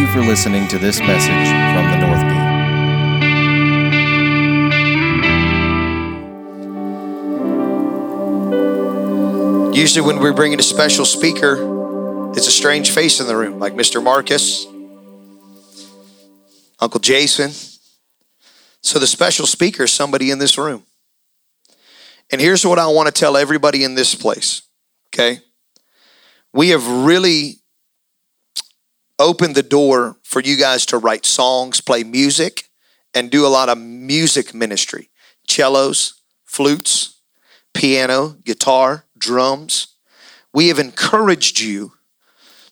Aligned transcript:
you 0.00 0.06
for 0.06 0.20
listening 0.20 0.66
to 0.66 0.78
this 0.78 0.98
message 1.00 1.48
from 1.74 1.90
the 1.90 1.98
North 1.98 2.22
Gate. 9.72 9.78
Usually, 9.78 10.06
when 10.06 10.20
we 10.20 10.32
bring 10.32 10.54
in 10.54 10.58
a 10.58 10.62
special 10.62 11.04
speaker, 11.04 12.32
it's 12.34 12.46
a 12.46 12.50
strange 12.50 12.92
face 12.92 13.20
in 13.20 13.26
the 13.26 13.36
room, 13.36 13.58
like 13.58 13.74
Mr. 13.74 14.02
Marcus, 14.02 14.66
Uncle 16.78 17.00
Jason. 17.00 17.50
So, 18.82 18.98
the 18.98 19.06
special 19.06 19.46
speaker 19.46 19.84
is 19.84 19.92
somebody 19.92 20.30
in 20.30 20.38
this 20.38 20.56
room. 20.56 20.86
And 22.32 22.40
here's 22.40 22.64
what 22.64 22.78
I 22.78 22.86
want 22.86 23.08
to 23.08 23.12
tell 23.12 23.36
everybody 23.36 23.84
in 23.84 23.96
this 23.96 24.14
place, 24.14 24.62
okay? 25.08 25.40
We 26.54 26.70
have 26.70 26.86
really 26.88 27.59
opened 29.20 29.54
the 29.54 29.62
door 29.62 30.16
for 30.24 30.40
you 30.40 30.56
guys 30.56 30.86
to 30.86 30.98
write 30.98 31.26
songs, 31.26 31.80
play 31.80 32.02
music, 32.02 32.64
and 33.14 33.30
do 33.30 33.46
a 33.46 33.48
lot 33.48 33.68
of 33.68 33.78
music 33.78 34.54
ministry 34.54 35.10
cellos, 35.46 36.14
flutes, 36.44 37.20
piano, 37.74 38.36
guitar, 38.44 39.04
drums. 39.18 39.88
We 40.54 40.68
have 40.68 40.78
encouraged 40.78 41.60
you 41.60 41.92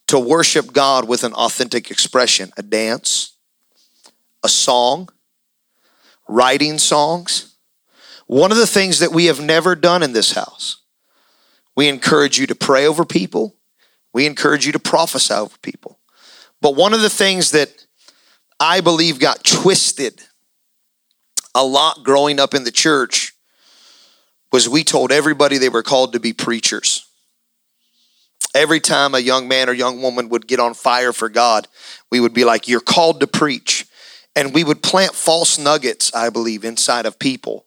to 0.07 0.19
worship 0.19 0.73
God 0.73 1.07
with 1.07 1.23
an 1.23 1.35
authentic 1.35 1.91
expression 1.91 2.51
a 2.57 2.63
dance, 2.63 3.37
a 4.43 4.49
song, 4.49 5.09
writing 6.29 6.79
songs. 6.79 7.57
One 8.27 8.53
of 8.53 8.59
the 8.59 8.67
things 8.67 8.99
that 9.01 9.13
we 9.13 9.27
have 9.27 9.41
never 9.41 9.75
done 9.75 10.03
in 10.03 10.13
this 10.13 10.33
house, 10.33 10.83
we 11.77 11.89
encourage 11.89 12.39
you 12.39 12.47
to 12.47 12.55
pray 12.55 12.87
over 12.87 13.05
people, 13.05 13.57
we 14.13 14.27
encourage 14.27 14.67
you 14.67 14.73
to 14.73 14.79
prophesy 14.79 15.35
over 15.35 15.57
people. 15.63 15.98
But 16.61 16.75
one 16.75 16.93
of 16.93 17.01
the 17.01 17.11
things 17.11 17.53
that 17.53 17.87
I 18.59 18.81
believe 18.81 19.21
got 19.21 19.45
twisted 19.45 20.21
a 21.55 21.65
lot 21.65 22.05
growing 22.05 22.41
up 22.41 22.55
in 22.55 22.65
the 22.65 22.71
church 22.71 23.33
was 24.53 24.69
we 24.69 24.85
told 24.85 25.13
everybody 25.13 25.59
they 25.59 25.69
were 25.69 25.83
called 25.83 26.13
to 26.13 26.21
be 26.21 26.33
preachers. 26.33 27.07
Every 28.55 28.81
time 28.81 29.15
a 29.15 29.19
young 29.19 29.47
man 29.47 29.69
or 29.69 29.73
young 29.73 30.01
woman 30.01 30.31
would 30.31 30.47
get 30.47 30.59
on 30.59 30.75
fire 30.75 31.13
for 31.13 31.29
God, 31.29 31.69
we 32.11 32.19
would 32.19 32.33
be 32.33 32.45
like, 32.45 32.67
You're 32.67 32.81
called 32.81 33.21
to 33.21 33.27
preach. 33.27 33.87
And 34.35 34.55
we 34.55 34.63
would 34.63 34.83
plant 34.83 35.15
false 35.15 35.59
nuggets, 35.59 36.15
I 36.15 36.31
believe, 36.31 36.65
inside 36.65 37.07
of 37.07 37.19
people. 37.19 37.67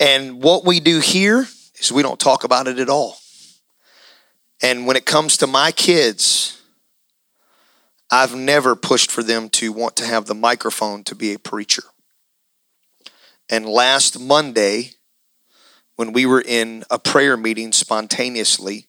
And 0.00 0.42
what 0.42 0.64
we 0.64 0.80
do 0.80 1.00
here 1.00 1.46
is 1.78 1.92
we 1.92 2.02
don't 2.02 2.18
talk 2.18 2.44
about 2.44 2.68
it 2.68 2.78
at 2.78 2.88
all. 2.88 3.18
And 4.62 4.86
when 4.86 4.96
it 4.96 5.06
comes 5.06 5.36
to 5.38 5.46
my 5.46 5.70
kids, 5.70 6.60
I've 8.10 8.34
never 8.34 8.74
pushed 8.74 9.10
for 9.10 9.22
them 9.22 9.48
to 9.50 9.72
want 9.72 9.96
to 9.96 10.06
have 10.06 10.26
the 10.26 10.34
microphone 10.34 11.04
to 11.04 11.14
be 11.14 11.32
a 11.32 11.38
preacher. 11.38 11.82
And 13.48 13.66
last 13.66 14.18
Monday, 14.18 14.92
when 15.96 16.12
we 16.12 16.26
were 16.26 16.42
in 16.44 16.84
a 16.90 16.98
prayer 16.98 17.36
meeting 17.36 17.72
spontaneously 17.72 18.86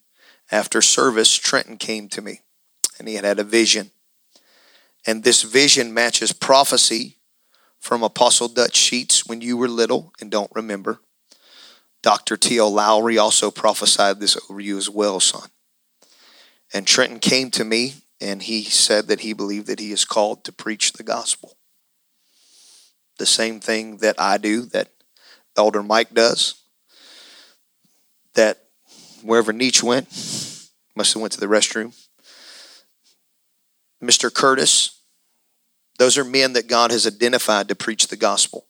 after 0.52 0.81
service, 0.81 1.36
Trenton 1.36 1.78
came 1.78 2.08
to 2.09 2.22
me 2.22 2.42
and 2.98 3.08
he 3.08 3.16
had 3.16 3.26
had 3.26 3.39
a 3.39 3.44
vision. 3.44 3.92
And 5.06 5.23
this 5.23 5.44
vision 5.44 5.94
matches 5.94 6.33
prophecy 6.33 7.17
from 7.80 8.04
Apostle 8.04 8.48
Dutch 8.48 8.76
Sheets 8.76 9.26
when 9.26 9.42
you 9.42 9.56
were 9.56 9.70
little 9.70 10.14
and 10.20 10.30
don't 10.30 10.52
remember. 10.54 11.00
Dr. 12.02 12.38
T.L. 12.38 12.72
Lowery 12.72 13.17
also 13.17 13.52
prophesied 13.52 14.20
this 14.20 14.38
over 14.50 14.59
you 14.59 14.78
as 14.78 14.89
well, 14.89 15.20
son. 15.20 15.50
And 16.73 16.86
Trenton 16.86 17.20
came 17.20 17.52
to 17.52 17.64
me 17.64 17.95
and 18.22 18.44
he 18.44 18.64
said 18.64 19.08
that 19.08 19.22
he 19.22 19.34
believed 19.34 19.67
that 19.67 19.80
he 19.80 19.92
is 19.92 20.06
called 20.06 20.44
to 20.44 20.52
preach 20.52 20.94
the 20.94 21.03
gospel 21.03 21.58
the 23.20 23.26
same 23.26 23.60
thing 23.60 23.98
that 23.98 24.20
I 24.20 24.38
do, 24.38 24.64
that 24.67 24.89
Elder 25.55 25.83
Mike 25.83 26.14
does, 26.14 26.55
that 28.33 28.64
wherever 29.21 29.54
Nietzsche 29.54 29.86
went, 29.86 30.08
must 30.95 31.14
have 31.14 31.21
went 31.21 31.33
to 31.33 31.39
the 31.39 31.45
restroom. 31.45 31.93
Mr. 34.02 34.33
Curtis, 34.33 35.02
those 35.99 36.17
are 36.17 36.23
men 36.23 36.54
that 36.54 36.67
God 36.67 36.92
has 36.92 37.05
identified 37.05 37.67
to 37.67 37.76
preach 37.76 38.08
the 38.08 38.16
gospel. 38.16 38.66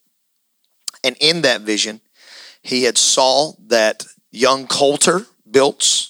And 1.03 1.15
in 1.19 1.43
that 1.43 1.61
vision, 1.61 2.01
he 2.63 2.83
had 2.83 2.97
saw 2.97 3.53
that 3.67 4.05
young 4.31 4.67
Coulter, 4.67 5.27
Biltz, 5.49 6.08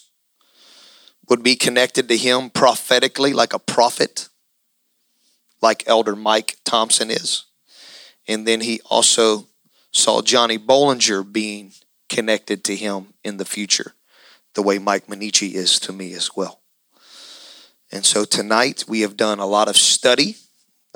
would 1.30 1.42
be 1.44 1.54
connected 1.54 2.08
to 2.08 2.16
him 2.16 2.50
prophetically 2.50 3.32
like 3.32 3.54
a 3.54 3.58
prophet, 3.58 4.28
like 5.62 5.84
Elder 5.86 6.16
Mike 6.16 6.56
Thompson 6.64 7.10
is. 7.10 7.44
And 8.26 8.46
then 8.46 8.60
he 8.60 8.80
also 8.90 9.46
saw 9.92 10.22
Johnny 10.22 10.58
Bollinger 10.58 11.32
being 11.32 11.72
connected 12.08 12.64
to 12.64 12.74
him 12.74 13.14
in 13.22 13.36
the 13.36 13.44
future, 13.44 13.94
the 14.54 14.62
way 14.62 14.78
Mike 14.78 15.06
Manici 15.06 15.54
is 15.54 15.78
to 15.80 15.92
me 15.92 16.12
as 16.14 16.30
well. 16.36 16.60
And 17.92 18.04
so 18.04 18.24
tonight 18.24 18.84
we 18.88 19.00
have 19.00 19.16
done 19.16 19.38
a 19.38 19.46
lot 19.46 19.68
of 19.68 19.76
study. 19.76 20.36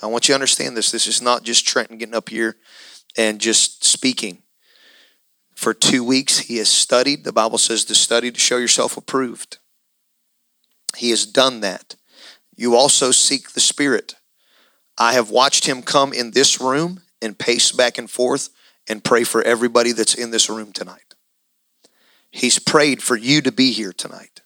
I 0.03 0.07
want 0.07 0.29
you 0.29 0.33
to 0.33 0.37
understand 0.37 0.77
this. 0.77 0.91
This 0.91 1.07
is 1.07 1.23
not 1.23 1.45
just 1.45 1.67
Trenton 1.67 1.99
getting 1.99 2.15
up 2.15 2.29
here 2.29 2.57
and 3.17 3.41
just 3.41 3.85
speaking. 3.85 4.39
For 5.55 5.73
two 5.73 6.03
weeks, 6.03 6.39
he 6.41 6.57
has 6.57 6.69
studied. 6.69 7.23
The 7.23 7.33
Bible 7.33 7.59
says 7.59 7.85
to 7.85 7.95
study 7.95 8.33
to 8.33 8.41
show 8.41 8.57
yourself 8.57 8.97
approved. 8.97 9.59
He 10.97 11.11
has 11.11 11.27
done 11.27 11.61
that. 11.61 11.97
You 12.57 12.77
also 12.77 13.11
seek 13.11 13.51
the 13.51 13.61
Spirit. 13.61 14.15
I 14.97 15.15
have 15.15 15.31
watched 15.31 15.67
him 15.67 15.83
come 15.83 16.13
in 16.13 16.31
this 16.31 16.61
room 16.61 17.03
and 17.21 17.39
pace 17.39 17.73
back 17.73 17.99
and 17.99 18.11
forth 18.11 18.49
and 18.89 19.03
pray 19.03 19.25
for 19.25 19.43
everybody 19.43 19.93
that's 19.93 20.15
in 20.15 20.31
this 20.31 20.49
room 20.49 20.73
tonight. 20.73 21.15
He's 22.31 22.59
prayed 22.59 23.03
for 23.03 23.17
you 23.17 23.41
to 23.43 23.53
be 23.53 23.73
here 23.73 23.93
tonight 23.93 24.41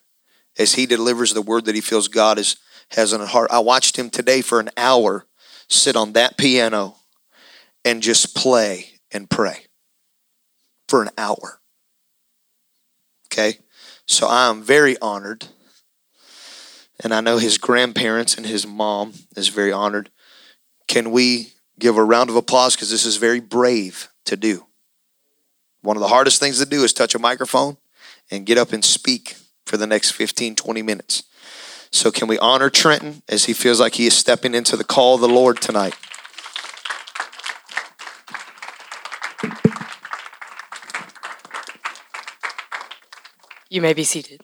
as 0.57 0.75
he 0.75 0.85
delivers 0.85 1.33
the 1.33 1.41
word 1.41 1.65
that 1.65 1.75
he 1.75 1.81
feels 1.81 2.07
God 2.07 2.37
is, 2.37 2.55
has 2.91 3.13
in 3.13 3.21
his 3.21 3.29
heart. 3.29 3.51
I 3.51 3.59
watched 3.59 3.97
him 3.97 4.09
today 4.09 4.41
for 4.41 4.59
an 4.59 4.69
hour 4.77 5.25
sit 5.69 5.95
on 5.95 6.13
that 6.13 6.37
piano 6.37 6.95
and 7.85 8.01
just 8.01 8.35
play 8.35 8.99
and 9.11 9.29
pray 9.29 9.65
for 10.87 11.01
an 11.01 11.09
hour. 11.17 11.61
Okay? 13.27 13.59
So 14.05 14.27
I 14.27 14.49
am 14.49 14.63
very 14.63 14.99
honored. 14.99 15.47
And 17.01 17.13
I 17.13 17.21
know 17.21 17.37
his 17.37 17.57
grandparents 17.57 18.35
and 18.35 18.45
his 18.45 18.67
mom 18.67 19.13
is 19.35 19.47
very 19.47 19.71
honored. 19.71 20.09
Can 20.87 21.11
we 21.11 21.53
give 21.79 21.97
a 21.97 22.03
round 22.03 22.29
of 22.29 22.35
applause 22.35 22.75
because 22.75 22.91
this 22.91 23.05
is 23.05 23.15
very 23.15 23.39
brave 23.39 24.09
to 24.25 24.35
do. 24.37 24.65
One 25.81 25.95
of 25.95 26.01
the 26.01 26.09
hardest 26.09 26.39
things 26.39 26.59
to 26.59 26.65
do 26.65 26.83
is 26.83 26.93
touch 26.93 27.15
a 27.15 27.19
microphone 27.19 27.77
and 28.29 28.45
get 28.45 28.57
up 28.57 28.73
and 28.73 28.83
speak 28.83 29.37
for 29.65 29.77
the 29.77 29.87
next 29.87 30.11
15, 30.11 30.55
20 30.55 30.81
minutes. 30.81 31.23
So, 31.91 32.11
can 32.11 32.27
we 32.27 32.37
honor 32.37 32.69
Trenton 32.69 33.23
as 33.27 33.45
he 33.45 33.53
feels 33.53 33.79
like 33.79 33.95
he 33.95 34.05
is 34.05 34.13
stepping 34.15 34.53
into 34.53 34.77
the 34.77 34.83
call 34.83 35.15
of 35.15 35.21
the 35.21 35.27
Lord 35.27 35.59
tonight? 35.59 35.95
You 43.71 43.81
may 43.81 43.93
be 43.93 44.03
seated. 44.03 44.41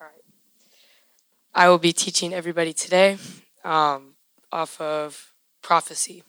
All 0.00 0.06
right. 0.06 0.22
I 1.58 1.68
will 1.68 1.78
be 1.78 1.92
teaching 1.92 2.32
everybody 2.32 2.72
today 2.72 3.18
um, 3.64 4.14
off 4.52 4.80
of 4.80 5.32
prophecy. 5.60 6.22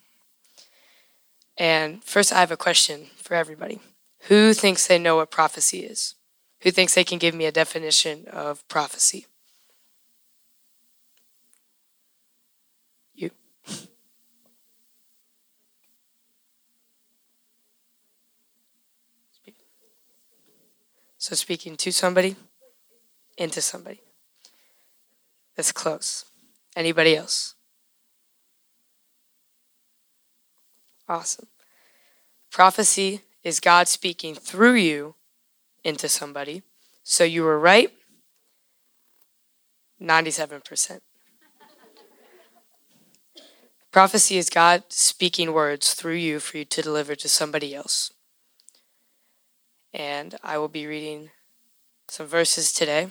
And 1.55 2.03
first, 2.03 2.33
I 2.33 2.39
have 2.39 2.49
a 2.49 2.57
question 2.57 3.11
for 3.15 3.35
everybody. 3.35 3.79
Who 4.21 4.55
thinks 4.55 4.87
they 4.87 4.97
know 4.97 5.17
what 5.17 5.29
prophecy 5.29 5.81
is? 5.81 6.15
Who 6.61 6.71
thinks 6.71 6.95
they 6.95 7.03
can 7.03 7.19
give 7.19 7.35
me 7.35 7.45
a 7.45 7.51
definition 7.51 8.25
of 8.27 8.67
prophecy? 8.67 9.27
You. 13.13 13.29
So, 21.21 21.35
speaking 21.35 21.75
to 21.75 21.91
somebody, 21.91 22.37
into 23.37 23.61
somebody. 23.61 23.99
That's 25.59 25.73
close. 25.73 26.23
Anybody 26.73 27.17
else? 27.17 27.55
Awesome. 31.09 31.47
Prophecy 32.49 33.23
is 33.43 33.59
God 33.59 33.89
speaking 33.89 34.35
through 34.35 34.75
you 34.75 35.15
into 35.83 36.07
somebody. 36.07 36.63
So 37.03 37.25
you 37.25 37.43
were 37.43 37.59
right 37.59 37.91
97%. 40.01 41.01
Prophecy 43.91 44.37
is 44.37 44.49
God 44.49 44.83
speaking 44.87 45.51
words 45.51 45.93
through 45.93 46.15
you 46.15 46.39
for 46.39 46.59
you 46.59 46.63
to 46.63 46.81
deliver 46.81 47.15
to 47.15 47.27
somebody 47.27 47.75
else. 47.75 48.13
And 49.93 50.35
I 50.41 50.57
will 50.57 50.69
be 50.69 50.87
reading 50.87 51.31
some 52.07 52.27
verses 52.27 52.71
today 52.71 53.09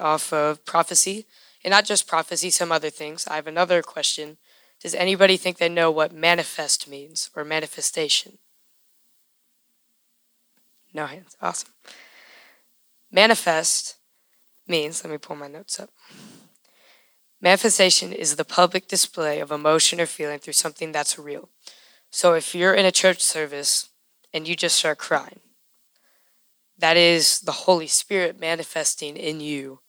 off 0.00 0.32
of 0.32 0.64
prophecy, 0.64 1.26
and 1.66 1.72
not 1.72 1.84
just 1.84 2.06
prophecy, 2.06 2.48
some 2.48 2.70
other 2.70 2.90
things. 2.90 3.26
I 3.26 3.34
have 3.34 3.48
another 3.48 3.82
question. 3.82 4.36
Does 4.80 4.94
anybody 4.94 5.36
think 5.36 5.58
they 5.58 5.68
know 5.68 5.90
what 5.90 6.14
manifest 6.14 6.86
means 6.86 7.28
or 7.34 7.44
manifestation? 7.44 8.38
No 10.94 11.06
hands. 11.06 11.36
Awesome. 11.42 11.70
Manifest 13.10 13.96
means, 14.68 15.02
let 15.02 15.10
me 15.10 15.18
pull 15.18 15.34
my 15.34 15.48
notes 15.48 15.80
up. 15.80 15.90
Manifestation 17.40 18.12
is 18.12 18.36
the 18.36 18.44
public 18.44 18.86
display 18.86 19.40
of 19.40 19.50
emotion 19.50 20.00
or 20.00 20.06
feeling 20.06 20.38
through 20.38 20.52
something 20.52 20.92
that's 20.92 21.18
real. 21.18 21.48
So 22.10 22.34
if 22.34 22.54
you're 22.54 22.74
in 22.74 22.86
a 22.86 22.92
church 22.92 23.20
service 23.20 23.88
and 24.32 24.46
you 24.46 24.54
just 24.54 24.76
start 24.76 24.98
crying, 24.98 25.40
that 26.78 26.96
is 26.96 27.40
the 27.40 27.50
Holy 27.50 27.88
Spirit 27.88 28.38
manifesting 28.38 29.16
in 29.16 29.40
you. 29.40 29.80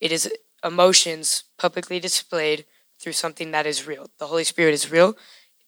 It 0.00 0.12
is 0.12 0.30
emotions 0.64 1.44
publicly 1.58 2.00
displayed 2.00 2.64
through 2.98 3.12
something 3.12 3.50
that 3.50 3.66
is 3.66 3.86
real. 3.86 4.10
The 4.18 4.28
Holy 4.28 4.44
Spirit 4.44 4.72
is 4.72 4.90
real. 4.90 5.16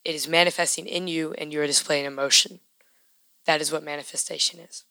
It 0.05 0.15
is 0.15 0.27
manifesting 0.27 0.87
in 0.87 1.07
you, 1.07 1.35
and 1.37 1.53
you 1.53 1.61
are 1.61 1.67
displaying 1.67 2.07
emotion. 2.07 2.61
That 3.45 3.61
is 3.61 3.71
what 3.71 3.83
manifestation 3.83 4.61
is. 4.61 4.85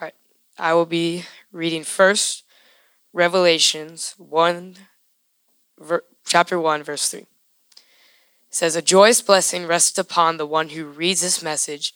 All 0.00 0.06
right. 0.06 0.14
I 0.58 0.74
will 0.74 0.86
be 0.86 1.24
reading 1.50 1.82
first 1.82 2.44
Revelations 3.12 4.14
1, 4.18 4.76
ver, 5.78 6.04
chapter 6.24 6.58
1, 6.58 6.82
verse 6.82 7.10
3. 7.10 7.20
It 7.20 7.26
says, 8.50 8.74
A 8.74 8.82
joyous 8.82 9.20
blessing 9.20 9.66
rests 9.66 9.98
upon 9.98 10.36
the 10.36 10.46
one 10.46 10.70
who 10.70 10.86
reads 10.86 11.20
this 11.20 11.42
message 11.42 11.94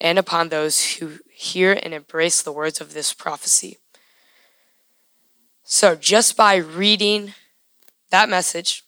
and 0.00 0.18
upon 0.18 0.48
those 0.48 0.94
who 0.96 1.18
hear 1.30 1.78
and 1.82 1.94
embrace 1.94 2.42
the 2.42 2.52
words 2.52 2.80
of 2.80 2.92
this 2.92 3.14
prophecy. 3.14 3.78
So, 5.70 5.94
just 5.96 6.34
by 6.34 6.56
reading 6.56 7.34
that 8.08 8.30
message, 8.30 8.84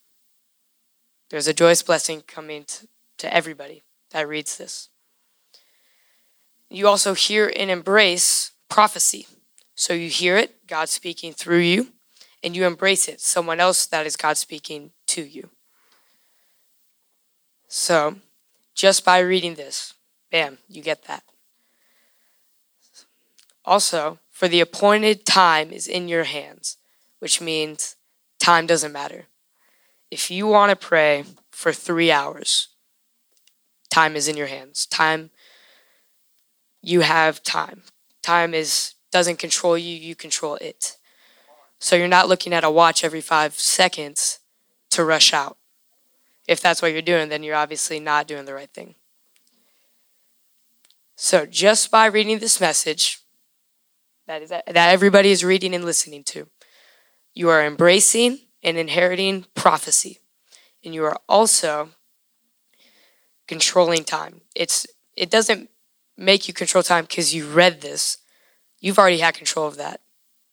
there's 1.29 1.47
a 1.47 1.53
joyous 1.53 1.83
blessing 1.83 2.23
coming 2.27 2.65
to, 2.65 2.89
to 3.19 3.35
everybody 3.35 3.83
that 4.13 4.27
reads 4.27 4.57
this. 4.57 4.89
You 6.71 6.89
also 6.89 7.13
hear 7.13 7.53
and 7.55 7.71
embrace 7.71 8.53
prophecy. 8.71 9.27
So, 9.75 9.93
you 9.93 10.09
hear 10.09 10.39
it, 10.39 10.67
God 10.67 10.89
speaking 10.89 11.35
through 11.35 11.59
you, 11.59 11.89
and 12.43 12.57
you 12.57 12.65
embrace 12.65 13.09
it, 13.09 13.21
someone 13.21 13.61
else 13.61 13.85
that 13.85 14.07
is 14.07 14.17
God 14.17 14.39
speaking 14.39 14.93
to 15.09 15.23
you. 15.23 15.51
So, 17.69 18.17
just 18.75 19.05
by 19.05 19.19
reading 19.19 19.57
this, 19.57 19.93
Bam, 20.33 20.57
you 20.67 20.81
get 20.81 21.05
that. 21.05 21.25
Also, 23.67 24.19
for 24.41 24.49
the 24.49 24.61
appointed 24.61 25.27
time 25.27 25.71
is 25.71 25.87
in 25.87 26.09
your 26.09 26.25
hands, 26.25 26.79
which 27.19 27.43
means 27.43 27.97
time 28.39 28.65
doesn't 28.65 28.91
matter. 28.91 29.27
If 30.11 30.31
you 30.31 30.47
want 30.47 30.71
to 30.71 30.77
pray 30.77 31.25
for 31.51 31.75
three 31.75 32.11
hours, 32.11 32.69
time 33.91 34.17
is 34.17 34.29
in 34.29 34.39
your 34.39 34.47
hands. 34.47 34.87
Time, 34.87 35.29
you 36.81 37.03
have 37.03 37.43
time. 37.43 37.83
Time 38.23 38.55
is 38.55 38.95
doesn't 39.13 39.39
control 39.39 39.77
you, 39.77 39.95
you 39.95 40.15
control 40.15 40.55
it. 40.55 40.97
So 41.79 41.95
you're 41.95 42.09
not 42.09 42.27
looking 42.27 42.55
at 42.55 42.65
a 42.65 42.71
watch 42.71 43.05
every 43.05 43.21
five 43.21 43.53
seconds 43.53 44.39
to 44.89 45.05
rush 45.05 45.35
out. 45.35 45.59
If 46.49 46.63
that's 46.63 46.81
what 46.81 46.93
you're 46.93 47.03
doing, 47.03 47.29
then 47.29 47.43
you're 47.43 47.57
obviously 47.57 48.01
not 48.01 48.27
doing 48.27 48.47
the 48.47 48.55
right 48.55 48.73
thing. 48.73 48.95
So 51.15 51.45
just 51.45 51.91
by 51.91 52.07
reading 52.07 52.39
this 52.39 52.59
message 52.59 53.20
that 54.31 54.67
that 54.67 54.93
everybody 54.93 55.31
is 55.31 55.45
reading 55.45 55.75
and 55.75 55.85
listening 55.85 56.25
to, 56.25 56.49
you 57.35 57.49
are 57.49 57.65
embracing 57.65 58.39
and 58.63 58.77
inheriting 58.77 59.47
prophecy. 59.55 60.21
And 60.85 60.95
you 60.95 61.05
are 61.05 61.19
also 61.29 61.91
controlling 63.47 64.05
time. 64.05 64.41
It's 64.55 64.87
it 65.17 65.31
doesn't 65.31 65.71
make 66.17 66.49
you 66.49 66.55
control 66.55 66.83
time 66.83 67.05
because 67.05 67.35
you 67.35 67.47
read 67.47 67.81
this. 67.81 68.19
You've 68.81 68.99
already 68.99 69.19
had 69.19 69.35
control 69.35 69.67
of 69.67 69.77
that. 69.77 70.01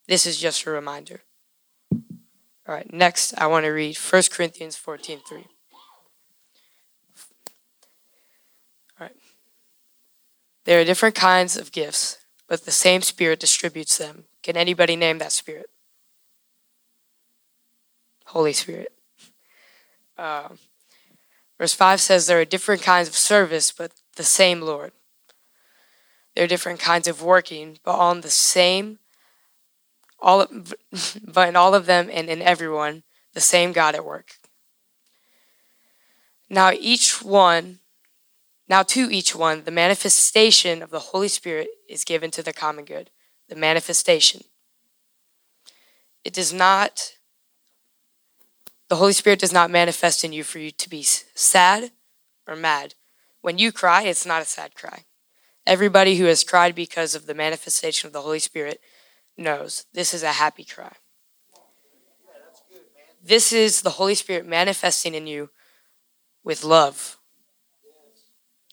This 0.08 0.26
is 0.26 0.38
just 0.38 0.66
a 0.66 0.72
reminder. 0.72 1.22
All 1.92 2.76
right, 2.76 2.92
next 2.92 3.34
I 3.38 3.48
want 3.48 3.66
to 3.66 3.70
read 3.70 3.98
1 3.98 4.24
Corinthians 4.32 4.76
14 4.76 5.20
3. 5.28 5.46
There 10.68 10.82
are 10.82 10.84
different 10.84 11.16
kinds 11.16 11.56
of 11.56 11.72
gifts, 11.72 12.18
but 12.48 12.66
the 12.66 12.72
same 12.72 13.02
Spirit 13.02 13.40
distributes 13.40 13.98
them. 13.98 14.26
Can 14.44 14.56
anybody 14.58 14.96
name 14.96 15.18
that 15.20 15.32
Spirit? 15.32 15.70
Holy 18.28 18.54
Spirit. 18.54 18.92
Uh, 20.18 20.50
verse 21.58 21.74
5 21.74 22.02
says 22.02 22.28
there 22.28 22.40
are 22.40 22.46
different 22.46 22.82
kinds 22.82 23.08
of 23.08 23.16
service, 23.16 23.72
but 23.72 23.92
the 24.16 24.24
same 24.24 24.62
Lord. 24.62 24.92
There 26.36 26.44
are 26.44 26.48
different 26.48 26.80
kinds 26.80 27.08
of 27.08 27.22
working, 27.22 27.80
but 27.84 27.98
on 27.98 28.22
the 28.22 28.30
same, 28.30 29.00
all, 30.20 30.48
but 31.24 31.50
in 31.50 31.56
all 31.56 31.74
of 31.74 31.86
them 31.86 32.10
and 32.12 32.30
in 32.30 32.42
everyone, 32.42 33.04
the 33.34 33.42
same 33.42 33.72
God 33.72 33.96
at 33.96 34.06
work. 34.06 34.36
Now 36.50 36.72
each 36.72 37.22
one 37.22 37.80
now, 38.70 38.84
to 38.84 39.10
each 39.10 39.34
one, 39.34 39.64
the 39.64 39.72
manifestation 39.72 40.82
of 40.82 40.90
the 40.90 41.00
Holy 41.00 41.30
Spirit 41.30 41.70
is 41.88 42.04
given 42.04 42.32
to 42.32 42.44
the 42.44 42.52
common 42.52 42.84
good. 42.84 43.10
The 43.48 43.56
manifestation. 43.56 44.44
It 46.26 46.34
does 46.34 46.52
not, 46.52 47.14
the 48.90 48.98
Holy 48.98 49.14
Spirit 49.14 49.40
does 49.40 49.54
not 49.54 49.72
manifest 49.72 50.26
in 50.26 50.34
you 50.34 50.44
for 50.44 50.60
you 50.60 50.72
to 50.72 50.90
be 50.90 51.02
sad 51.04 51.92
or 52.46 52.58
mad. 52.58 52.96
When 53.40 53.58
you 53.58 53.72
cry, 53.72 54.04
it's 54.04 54.26
not 54.26 54.42
a 54.42 54.46
sad 54.46 54.76
cry. 54.76 55.06
Everybody 55.66 56.18
who 56.18 56.26
has 56.26 56.44
cried 56.44 56.76
because 56.76 57.16
of 57.16 57.26
the 57.26 57.34
manifestation 57.34 58.08
of 58.08 58.14
the 58.14 58.22
Holy 58.22 58.40
Spirit 58.40 58.82
knows 59.38 59.86
this 59.94 60.14
is 60.14 60.24
a 60.24 60.34
happy 60.34 60.66
cry. 60.66 60.94
This 63.24 63.54
is 63.54 63.82
the 63.82 63.92
Holy 63.92 64.16
Spirit 64.16 64.46
manifesting 64.46 65.14
in 65.14 65.28
you 65.28 65.52
with 66.44 66.66
love 66.66 67.18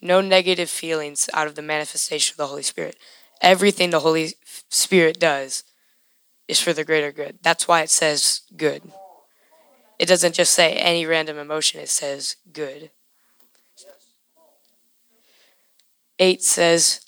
no 0.05 0.21
negative 0.21 0.69
feelings 0.69 1.29
out 1.33 1.47
of 1.47 1.55
the 1.55 1.63
manifestation 1.63 2.35
of 2.35 2.37
the 2.37 2.47
Holy 2.47 2.63
Spirit. 2.63 2.97
Everything 3.41 3.91
the 3.91 4.01
Holy 4.01 4.35
Spirit 4.69 5.19
does 5.19 5.65
is 6.47 6.61
for 6.61 6.75
the 6.75 6.85
greater 6.85 7.11
good. 7.11 7.39
That's 7.43 7.67
why 7.67 7.81
it 7.81 7.91
says 7.91 8.43
good. 8.57 8.83
It 9.99 10.07
doesn't 10.07 10.35
just 10.35 10.53
say 10.53 10.75
any 10.75 11.07
random 11.07 11.39
emotion, 11.39 11.81
it 11.81 11.89
says 11.89 12.37
good. 12.53 12.91
8 16.19 16.43
says, 16.43 17.01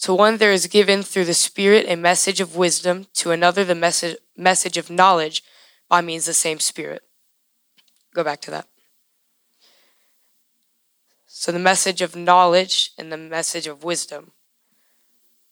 To 0.00 0.14
one 0.14 0.36
there 0.36 0.52
is 0.52 0.66
given 0.66 1.02
through 1.02 1.24
the 1.24 1.34
Spirit 1.34 1.86
a 1.88 1.96
message 1.96 2.40
of 2.40 2.56
wisdom, 2.56 3.06
to 3.14 3.30
another 3.30 3.64
the 3.64 3.74
message, 3.74 4.16
message 4.36 4.76
of 4.76 4.90
knowledge 4.90 5.42
by 5.88 6.02
means 6.02 6.26
the 6.26 6.34
same 6.34 6.60
Spirit. 6.60 7.02
Go 8.14 8.22
back 8.22 8.40
to 8.42 8.50
that. 8.50 8.68
So 11.34 11.50
the 11.50 11.58
message 11.58 12.02
of 12.02 12.14
knowledge 12.14 12.92
and 12.98 13.10
the 13.10 13.16
message 13.16 13.66
of 13.66 13.82
wisdom. 13.82 14.32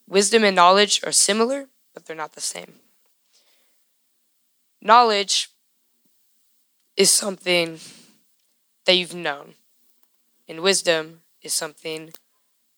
Wisdom 0.06 0.44
and 0.44 0.54
knowledge 0.54 1.00
are 1.06 1.10
similar, 1.10 1.68
but 1.94 2.04
they're 2.04 2.14
not 2.14 2.34
the 2.34 2.40
same. 2.42 2.74
Knowledge 4.82 5.48
is 6.98 7.10
something 7.10 7.80
that 8.84 8.92
you've 8.92 9.14
known, 9.14 9.54
and 10.46 10.60
wisdom 10.60 11.22
is 11.40 11.54
something 11.54 12.12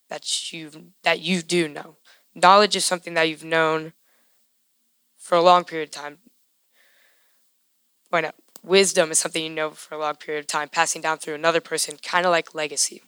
that 0.09 0.53
you 0.53 0.93
that 1.03 1.19
you 1.21 1.43
do 1.43 1.67
know. 1.67 1.97
Knowledge 2.37 2.77
is 2.77 2.85
something 2.85 3.15
that 3.15 3.29
you've 3.29 3.45
known 3.45 3.95
for 5.19 5.35
a 5.35 5.43
long 5.43 5.65
period 5.65 5.89
of 5.89 6.03
time. 6.03 6.19
Why 8.11 8.21
not? 8.21 8.37
Wisdom 8.63 9.11
is 9.11 9.19
something 9.19 9.43
you 9.43 9.51
know 9.51 9.71
for 9.71 9.95
a 9.95 9.99
long 9.99 10.15
period 10.15 10.41
of 10.41 10.47
time, 10.47 10.69
passing 10.69 11.03
down 11.03 11.19
through 11.19 11.35
another 11.35 11.61
person, 11.61 11.97
kind 12.03 12.25
of 12.25 12.33
like 12.33 12.55
legacy. 12.55 13.03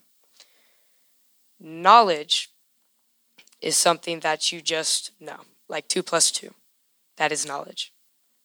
Knowledge 1.60 2.50
is 3.60 3.76
something 3.76 4.20
that 4.20 4.52
you 4.52 4.60
just 4.60 5.12
know, 5.18 5.40
like 5.68 5.88
2 5.88 6.02
plus 6.02 6.30
2. 6.30 6.52
That 7.16 7.32
is 7.32 7.46
knowledge. 7.46 7.92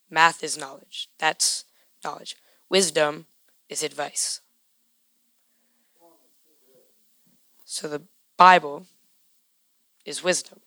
Math 0.09 0.43
is 0.43 0.57
knowledge. 0.57 1.09
That's 1.17 1.65
knowledge. 2.03 2.35
Wisdom 2.69 3.25
is 3.67 3.83
advice. 3.83 4.41
So 7.65 7.87
the 7.87 8.03
Bible 8.37 8.85
is 10.05 10.23
wisdom, 10.23 10.61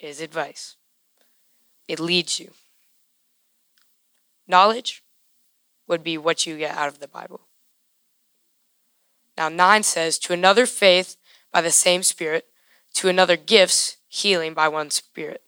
is 0.00 0.20
advice. 0.20 0.76
It 1.86 2.00
leads 2.00 2.40
you. 2.40 2.50
Knowledge 4.48 5.03
would 5.86 6.02
be 6.02 6.18
what 6.18 6.46
you 6.46 6.58
get 6.58 6.76
out 6.76 6.88
of 6.88 7.00
the 7.00 7.08
Bible. 7.08 7.42
Now, 9.36 9.48
9 9.48 9.82
says, 9.82 10.18
To 10.18 10.32
another 10.32 10.66
faith 10.66 11.16
by 11.52 11.60
the 11.60 11.70
same 11.70 12.02
Spirit, 12.02 12.46
to 12.94 13.08
another 13.08 13.36
gifts, 13.36 13.96
healing 14.08 14.54
by 14.54 14.68
one 14.68 14.90
Spirit. 14.90 15.42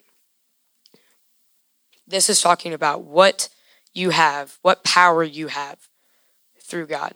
This 2.07 2.29
is 2.29 2.41
talking 2.41 2.73
about 2.73 3.03
what 3.03 3.49
you 3.93 4.11
have, 4.11 4.59
what 4.63 4.85
power 4.85 5.23
you 5.23 5.49
have 5.49 5.89
through 6.61 6.87
God. 6.87 7.15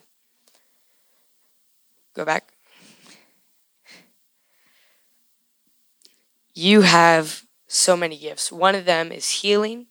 Go 2.15 2.25
back. 2.25 2.53
You 6.55 6.83
have 6.83 7.45
so 7.69 7.97
many 7.97 8.19
gifts. 8.19 8.51
One 8.51 8.75
of 8.75 8.85
them 8.85 9.13
is 9.13 9.31
healing. 9.31 9.87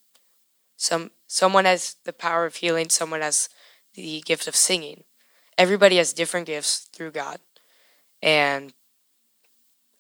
Some 0.76 1.12
someone 1.30 1.66
has 1.66 1.96
the 2.04 2.12
power 2.12 2.46
of 2.46 2.56
healing, 2.56 2.90
someone 2.90 3.22
has 3.22 3.48
the 3.94 4.22
gift 4.26 4.48
of 4.48 4.56
singing. 4.56 5.04
Everybody 5.58 5.98
has 5.98 6.12
different 6.12 6.48
gifts 6.48 6.90
through 6.92 7.12
God. 7.12 7.40
And 8.22 8.74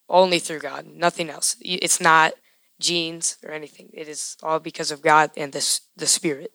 only 0.09 0.39
through 0.39 0.59
God, 0.59 0.88
nothing 0.88 1.29
else. 1.29 1.55
It's 1.62 2.01
not 2.01 2.33
genes 2.79 3.38
or 3.45 3.51
anything. 3.51 3.91
It 3.93 4.07
is 4.07 4.36
all 4.41 4.59
because 4.59 4.89
of 4.89 5.03
God 5.03 5.29
and 5.38 5.53
the, 5.53 5.79
the 5.95 6.07
Spirit. 6.07 6.51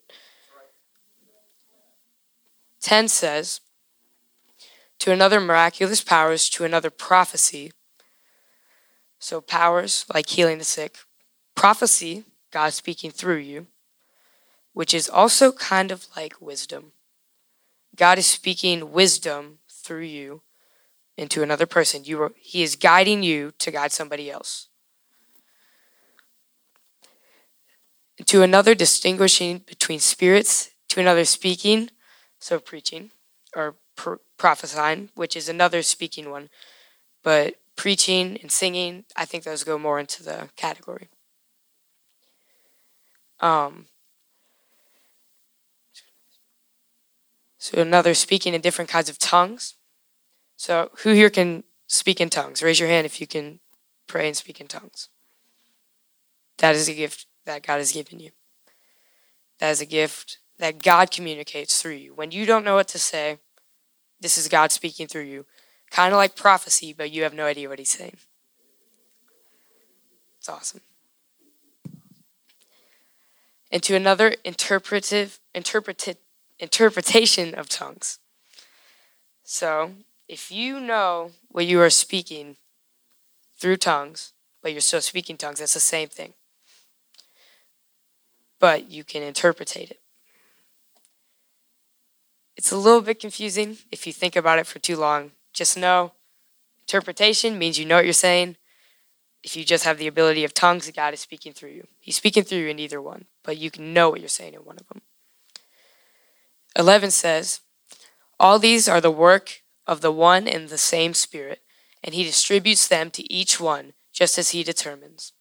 10 2.80 3.08
says, 3.08 3.60
To 4.98 5.12
another 5.12 5.40
miraculous 5.40 6.02
powers, 6.02 6.50
to 6.50 6.64
another 6.64 6.90
prophecy. 6.90 7.72
So, 9.20 9.40
powers 9.40 10.04
like 10.12 10.28
healing 10.28 10.58
the 10.58 10.64
sick, 10.64 10.98
prophecy, 11.54 12.24
God 12.50 12.72
speaking 12.72 13.10
through 13.10 13.38
you, 13.38 13.68
which 14.74 14.92
is 14.92 15.08
also 15.08 15.52
kind 15.52 15.90
of 15.90 16.06
like 16.16 16.40
wisdom. 16.40 16.92
God 17.96 18.18
is 18.18 18.26
speaking 18.26 18.92
wisdom 18.92 19.60
through 19.70 20.02
you 20.02 20.42
into 21.16 21.42
another 21.42 21.64
person. 21.66 22.04
You 22.04 22.22
are, 22.22 22.32
he 22.36 22.62
is 22.62 22.76
guiding 22.76 23.22
you 23.22 23.52
to 23.58 23.70
guide 23.70 23.92
somebody 23.92 24.30
else. 24.30 24.68
To 28.26 28.42
another 28.42 28.74
distinguishing 28.74 29.58
between 29.58 30.00
spirits, 30.00 30.70
to 30.88 31.00
another 31.00 31.24
speaking, 31.24 31.90
so 32.38 32.58
preaching, 32.58 33.10
or 33.56 33.76
pr- 33.96 34.14
prophesying, 34.36 35.10
which 35.14 35.36
is 35.36 35.48
another 35.48 35.82
speaking 35.82 36.30
one. 36.30 36.48
But 37.22 37.54
preaching 37.76 38.38
and 38.42 38.50
singing, 38.50 39.04
I 39.16 39.24
think 39.24 39.44
those 39.44 39.64
go 39.64 39.78
more 39.78 39.98
into 39.98 40.22
the 40.22 40.48
category. 40.56 41.08
Um, 43.40 43.86
so 47.64 47.80
another 47.80 48.12
speaking 48.12 48.52
in 48.52 48.60
different 48.60 48.90
kinds 48.90 49.08
of 49.08 49.18
tongues. 49.18 49.76
So, 50.54 50.90
who 50.98 51.12
here 51.12 51.30
can 51.30 51.64
speak 51.86 52.20
in 52.20 52.28
tongues? 52.28 52.62
Raise 52.62 52.78
your 52.78 52.90
hand 52.90 53.06
if 53.06 53.22
you 53.22 53.26
can 53.26 53.58
pray 54.06 54.26
and 54.26 54.36
speak 54.36 54.60
in 54.60 54.66
tongues. 54.66 55.08
That 56.58 56.74
is 56.74 56.90
a 56.90 56.94
gift 56.94 57.24
that 57.46 57.66
God 57.66 57.78
has 57.78 57.92
given 57.92 58.20
you. 58.20 58.32
That 59.60 59.70
is 59.70 59.80
a 59.80 59.86
gift 59.86 60.40
that 60.58 60.82
God 60.82 61.10
communicates 61.10 61.80
through 61.80 61.94
you. 61.94 62.12
When 62.12 62.32
you 62.32 62.44
don't 62.44 62.66
know 62.66 62.74
what 62.74 62.88
to 62.88 62.98
say, 62.98 63.38
this 64.20 64.36
is 64.36 64.46
God 64.48 64.70
speaking 64.70 65.06
through 65.06 65.22
you. 65.22 65.46
Kind 65.90 66.12
of 66.12 66.18
like 66.18 66.36
prophecy, 66.36 66.92
but 66.92 67.10
you 67.10 67.22
have 67.22 67.32
no 67.32 67.46
idea 67.46 67.70
what 67.70 67.78
He's 67.78 67.88
saying. 67.88 68.18
It's 70.38 70.50
awesome. 70.50 70.82
And 73.70 73.82
to 73.84 73.96
another 73.96 74.34
interpretive, 74.44 75.40
interpreted, 75.54 76.18
interpretation 76.58 77.54
of 77.54 77.68
tongues. 77.68 78.18
So, 79.42 79.92
if 80.28 80.50
you 80.50 80.80
know 80.80 81.32
what 81.48 81.66
you 81.66 81.80
are 81.80 81.90
speaking 81.90 82.56
through 83.56 83.76
tongues, 83.76 84.32
but 84.62 84.72
you're 84.72 84.80
still 84.80 85.00
speaking 85.00 85.36
tongues, 85.36 85.58
that's 85.58 85.74
the 85.74 85.80
same 85.80 86.08
thing. 86.08 86.32
But 88.58 88.90
you 88.90 89.04
can 89.04 89.22
interpretate 89.22 89.90
it. 89.90 90.00
It's 92.56 92.72
a 92.72 92.76
little 92.76 93.02
bit 93.02 93.20
confusing 93.20 93.78
if 93.90 94.06
you 94.06 94.12
think 94.12 94.36
about 94.36 94.58
it 94.58 94.66
for 94.66 94.78
too 94.78 94.96
long. 94.96 95.32
Just 95.52 95.76
know 95.76 96.12
interpretation 96.82 97.58
means 97.58 97.78
you 97.78 97.84
know 97.84 97.96
what 97.96 98.04
you're 98.04 98.12
saying. 98.12 98.56
If 99.42 99.56
you 99.56 99.64
just 99.64 99.84
have 99.84 99.98
the 99.98 100.06
ability 100.06 100.44
of 100.44 100.54
tongues, 100.54 100.90
God 100.90 101.12
is 101.12 101.20
speaking 101.20 101.52
through 101.52 101.70
you. 101.70 101.86
He's 102.00 102.16
speaking 102.16 102.44
through 102.44 102.58
you 102.58 102.68
in 102.68 102.78
either 102.78 103.02
one, 103.02 103.26
but 103.42 103.58
you 103.58 103.70
can 103.70 103.92
know 103.92 104.08
what 104.08 104.20
you're 104.20 104.28
saying 104.28 104.54
in 104.54 104.60
one 104.60 104.76
of 104.80 104.88
them. 104.88 105.02
11 106.76 107.10
says, 107.10 107.60
All 108.38 108.58
these 108.58 108.88
are 108.88 109.00
the 109.00 109.10
work 109.10 109.62
of 109.86 110.00
the 110.00 110.12
one 110.12 110.48
and 110.48 110.68
the 110.68 110.78
same 110.78 111.14
Spirit, 111.14 111.60
and 112.02 112.14
He 112.14 112.24
distributes 112.24 112.88
them 112.88 113.10
to 113.12 113.32
each 113.32 113.60
one 113.60 113.92
just 114.12 114.38
as 114.38 114.50
He 114.50 114.62
determines. 114.62 115.32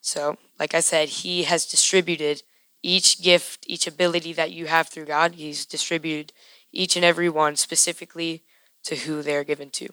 So, 0.00 0.38
like 0.58 0.74
I 0.74 0.80
said, 0.80 1.08
He 1.08 1.44
has 1.44 1.66
distributed 1.66 2.42
each 2.82 3.22
gift, 3.22 3.64
each 3.66 3.86
ability 3.86 4.32
that 4.32 4.50
you 4.50 4.66
have 4.66 4.88
through 4.88 5.04
God. 5.06 5.34
He's 5.34 5.66
distributed 5.66 6.32
each 6.72 6.96
and 6.96 7.04
every 7.04 7.28
one 7.28 7.56
specifically 7.56 8.42
to 8.84 8.96
who 8.96 9.22
they're 9.22 9.44
given 9.44 9.70
to. 9.70 9.88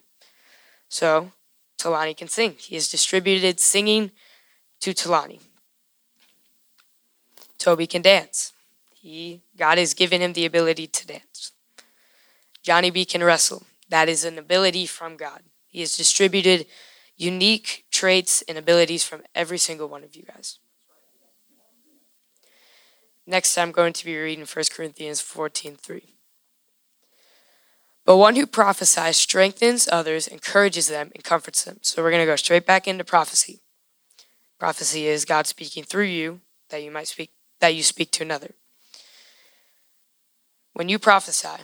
So, 0.90 1.32
Talani 1.78 2.16
can 2.16 2.28
sing. 2.28 2.56
He 2.60 2.76
has 2.76 2.88
distributed 2.88 3.60
singing 3.60 4.12
to 4.80 4.94
Talani. 4.94 5.42
Toby 7.58 7.88
can 7.88 8.02
dance. 8.02 8.54
He 9.08 9.42
God 9.56 9.78
has 9.78 9.94
given 9.94 10.22
him 10.22 10.34
the 10.34 10.46
ability 10.46 10.86
to 10.86 11.08
dance. 11.08 11.54
Johnny 12.62 12.90
B 12.90 13.06
can 13.06 13.24
wrestle. 13.24 13.64
That 13.88 14.10
is 14.10 14.26
an 14.26 14.38
ability 14.38 14.86
from 14.86 15.16
God. 15.16 15.44
He 15.66 15.80
has 15.80 15.96
distributed 15.96 16.66
unique 17.16 17.86
traits 17.90 18.44
and 18.50 18.58
abilities 18.58 19.06
from 19.06 19.24
every 19.34 19.58
single 19.60 19.88
one 19.88 20.04
of 20.04 20.14
you 20.18 20.24
guys. 20.24 20.60
Next, 23.26 23.58
I'm 23.58 23.72
going 23.72 23.94
to 23.94 24.04
be 24.04 24.18
reading 24.18 24.46
1 24.46 24.66
Corinthians 24.76 25.22
14:3. 25.22 26.02
But 28.04 28.18
one 28.18 28.36
who 28.36 28.46
prophesies 28.46 29.16
strengthens 29.16 29.88
others, 29.90 30.28
encourages 30.28 30.88
them, 30.88 31.12
and 31.16 31.24
comforts 31.24 31.64
them. 31.64 31.78
So 31.82 32.04
we're 32.04 32.12
going 32.12 32.24
to 32.24 32.34
go 32.34 32.36
straight 32.36 32.66
back 32.66 32.90
into 32.90 33.06
prophecy. 33.06 33.62
Prophecy 34.60 35.08
is 35.08 35.24
God 35.24 35.48
speaking 35.48 35.86
through 35.86 36.12
you 36.20 36.42
that 36.70 36.84
you 36.84 36.92
might 36.92 37.08
speak 37.08 37.32
that 37.62 37.74
you 37.74 37.84
speak 37.84 38.12
to 38.12 38.24
another. 38.24 38.52
When 40.77 40.89
you 40.89 41.00
prophesy, 41.00 41.63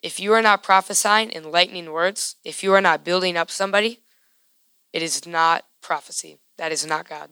if 0.00 0.18
you 0.18 0.32
are 0.32 0.40
not 0.40 0.62
prophesying 0.62 1.30
enlightening 1.34 1.92
words, 1.92 2.36
if 2.46 2.62
you 2.62 2.72
are 2.72 2.80
not 2.80 3.04
building 3.04 3.36
up 3.36 3.50
somebody, 3.50 4.00
it 4.90 5.02
is 5.02 5.26
not 5.26 5.66
prophecy. 5.82 6.38
That 6.56 6.72
is 6.72 6.86
not 6.86 7.06
God. 7.06 7.28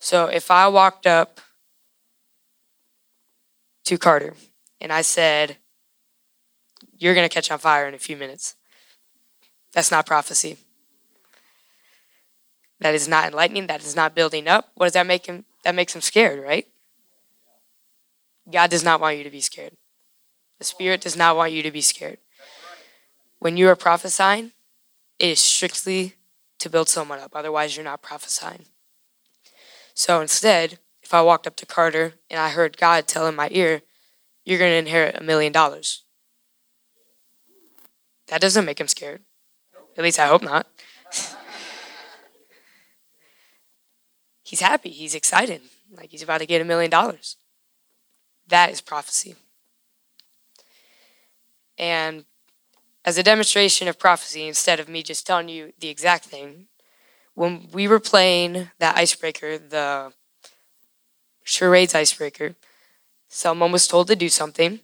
So 0.00 0.26
if 0.26 0.50
I 0.50 0.66
walked 0.66 1.06
up 1.06 1.40
to 3.84 3.98
Carter 3.98 4.34
and 4.80 4.92
I 4.92 5.02
said, 5.02 5.58
You're 6.98 7.14
going 7.14 7.28
to 7.28 7.32
catch 7.32 7.52
on 7.52 7.60
fire 7.60 7.86
in 7.86 7.94
a 7.94 7.98
few 7.98 8.16
minutes, 8.16 8.56
that's 9.72 9.92
not 9.92 10.06
prophecy. 10.06 10.56
That 12.80 12.96
is 12.96 13.06
not 13.06 13.28
enlightening. 13.28 13.68
That 13.68 13.84
is 13.84 13.94
not 13.94 14.16
building 14.16 14.48
up. 14.48 14.72
What 14.74 14.86
does 14.86 14.94
that 14.94 15.06
make 15.06 15.26
him? 15.26 15.44
That 15.62 15.76
makes 15.76 15.94
him 15.94 16.00
scared, 16.00 16.42
right? 16.42 16.66
God 18.50 18.70
does 18.70 18.84
not 18.84 19.00
want 19.00 19.16
you 19.16 19.24
to 19.24 19.30
be 19.30 19.40
scared. 19.40 19.72
The 20.58 20.64
Spirit 20.64 21.00
does 21.00 21.16
not 21.16 21.36
want 21.36 21.52
you 21.52 21.62
to 21.62 21.70
be 21.70 21.80
scared. 21.80 22.18
When 23.38 23.56
you 23.56 23.68
are 23.68 23.76
prophesying, 23.76 24.52
it 25.18 25.28
is 25.28 25.40
strictly 25.40 26.14
to 26.58 26.70
build 26.70 26.88
someone 26.88 27.18
up. 27.18 27.32
Otherwise, 27.34 27.76
you're 27.76 27.84
not 27.84 28.02
prophesying. 28.02 28.66
So 29.94 30.20
instead, 30.20 30.78
if 31.02 31.12
I 31.14 31.22
walked 31.22 31.46
up 31.46 31.56
to 31.56 31.66
Carter 31.66 32.14
and 32.30 32.40
I 32.40 32.50
heard 32.50 32.78
God 32.78 33.06
tell 33.06 33.26
in 33.26 33.34
my 33.34 33.48
ear, 33.50 33.82
You're 34.44 34.58
going 34.58 34.72
to 34.72 34.76
inherit 34.76 35.16
a 35.16 35.22
million 35.22 35.52
dollars, 35.52 36.04
that 38.28 38.40
doesn't 38.40 38.64
make 38.64 38.80
him 38.80 38.88
scared. 38.88 39.22
At 39.96 40.04
least 40.04 40.18
I 40.18 40.26
hope 40.26 40.42
not. 40.42 40.66
he's 44.42 44.60
happy. 44.60 44.90
He's 44.90 45.14
excited. 45.14 45.62
Like 45.90 46.10
he's 46.10 46.22
about 46.22 46.38
to 46.38 46.46
get 46.46 46.60
a 46.60 46.64
million 46.64 46.90
dollars. 46.90 47.36
That 48.48 48.70
is 48.70 48.80
prophecy. 48.80 49.36
And 51.78 52.24
as 53.04 53.18
a 53.18 53.22
demonstration 53.22 53.88
of 53.88 53.98
prophecy, 53.98 54.46
instead 54.46 54.80
of 54.80 54.88
me 54.88 55.02
just 55.02 55.26
telling 55.26 55.48
you 55.48 55.72
the 55.78 55.88
exact 55.88 56.24
thing, 56.26 56.66
when 57.34 57.68
we 57.72 57.88
were 57.88 58.00
playing 58.00 58.70
that 58.78 58.96
icebreaker, 58.96 59.58
the 59.58 60.12
charades 61.42 61.94
icebreaker, 61.94 62.54
someone 63.28 63.72
was 63.72 63.86
told 63.88 64.08
to 64.08 64.16
do 64.16 64.28
something, 64.28 64.80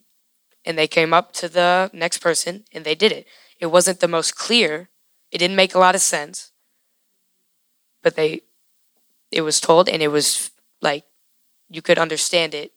and 0.65 0.77
they 0.77 0.89
came 0.89 1.15
up 1.15 1.33
to 1.33 1.49
the 1.49 1.91
next 1.93 2.19
person 2.19 2.65
and 2.73 2.85
they 2.85 2.95
did 2.95 3.13
it. 3.13 3.27
It 3.59 3.67
wasn't 3.67 4.01
the 4.01 4.09
most 4.09 4.37
clear, 4.37 4.89
it 5.31 5.39
didn't 5.39 5.57
make 5.57 5.75
a 5.75 5.79
lot 5.79 5.95
of 5.95 6.01
sense, 6.01 6.53
but 8.03 8.17
they, 8.17 8.43
it 9.31 9.43
was 9.43 9.61
told, 9.61 9.89
and 9.89 10.03
it 10.03 10.09
was 10.09 10.51
like 10.83 11.05
you 11.69 11.83
could 11.83 11.99
understand 11.99 12.55
it 12.55 12.73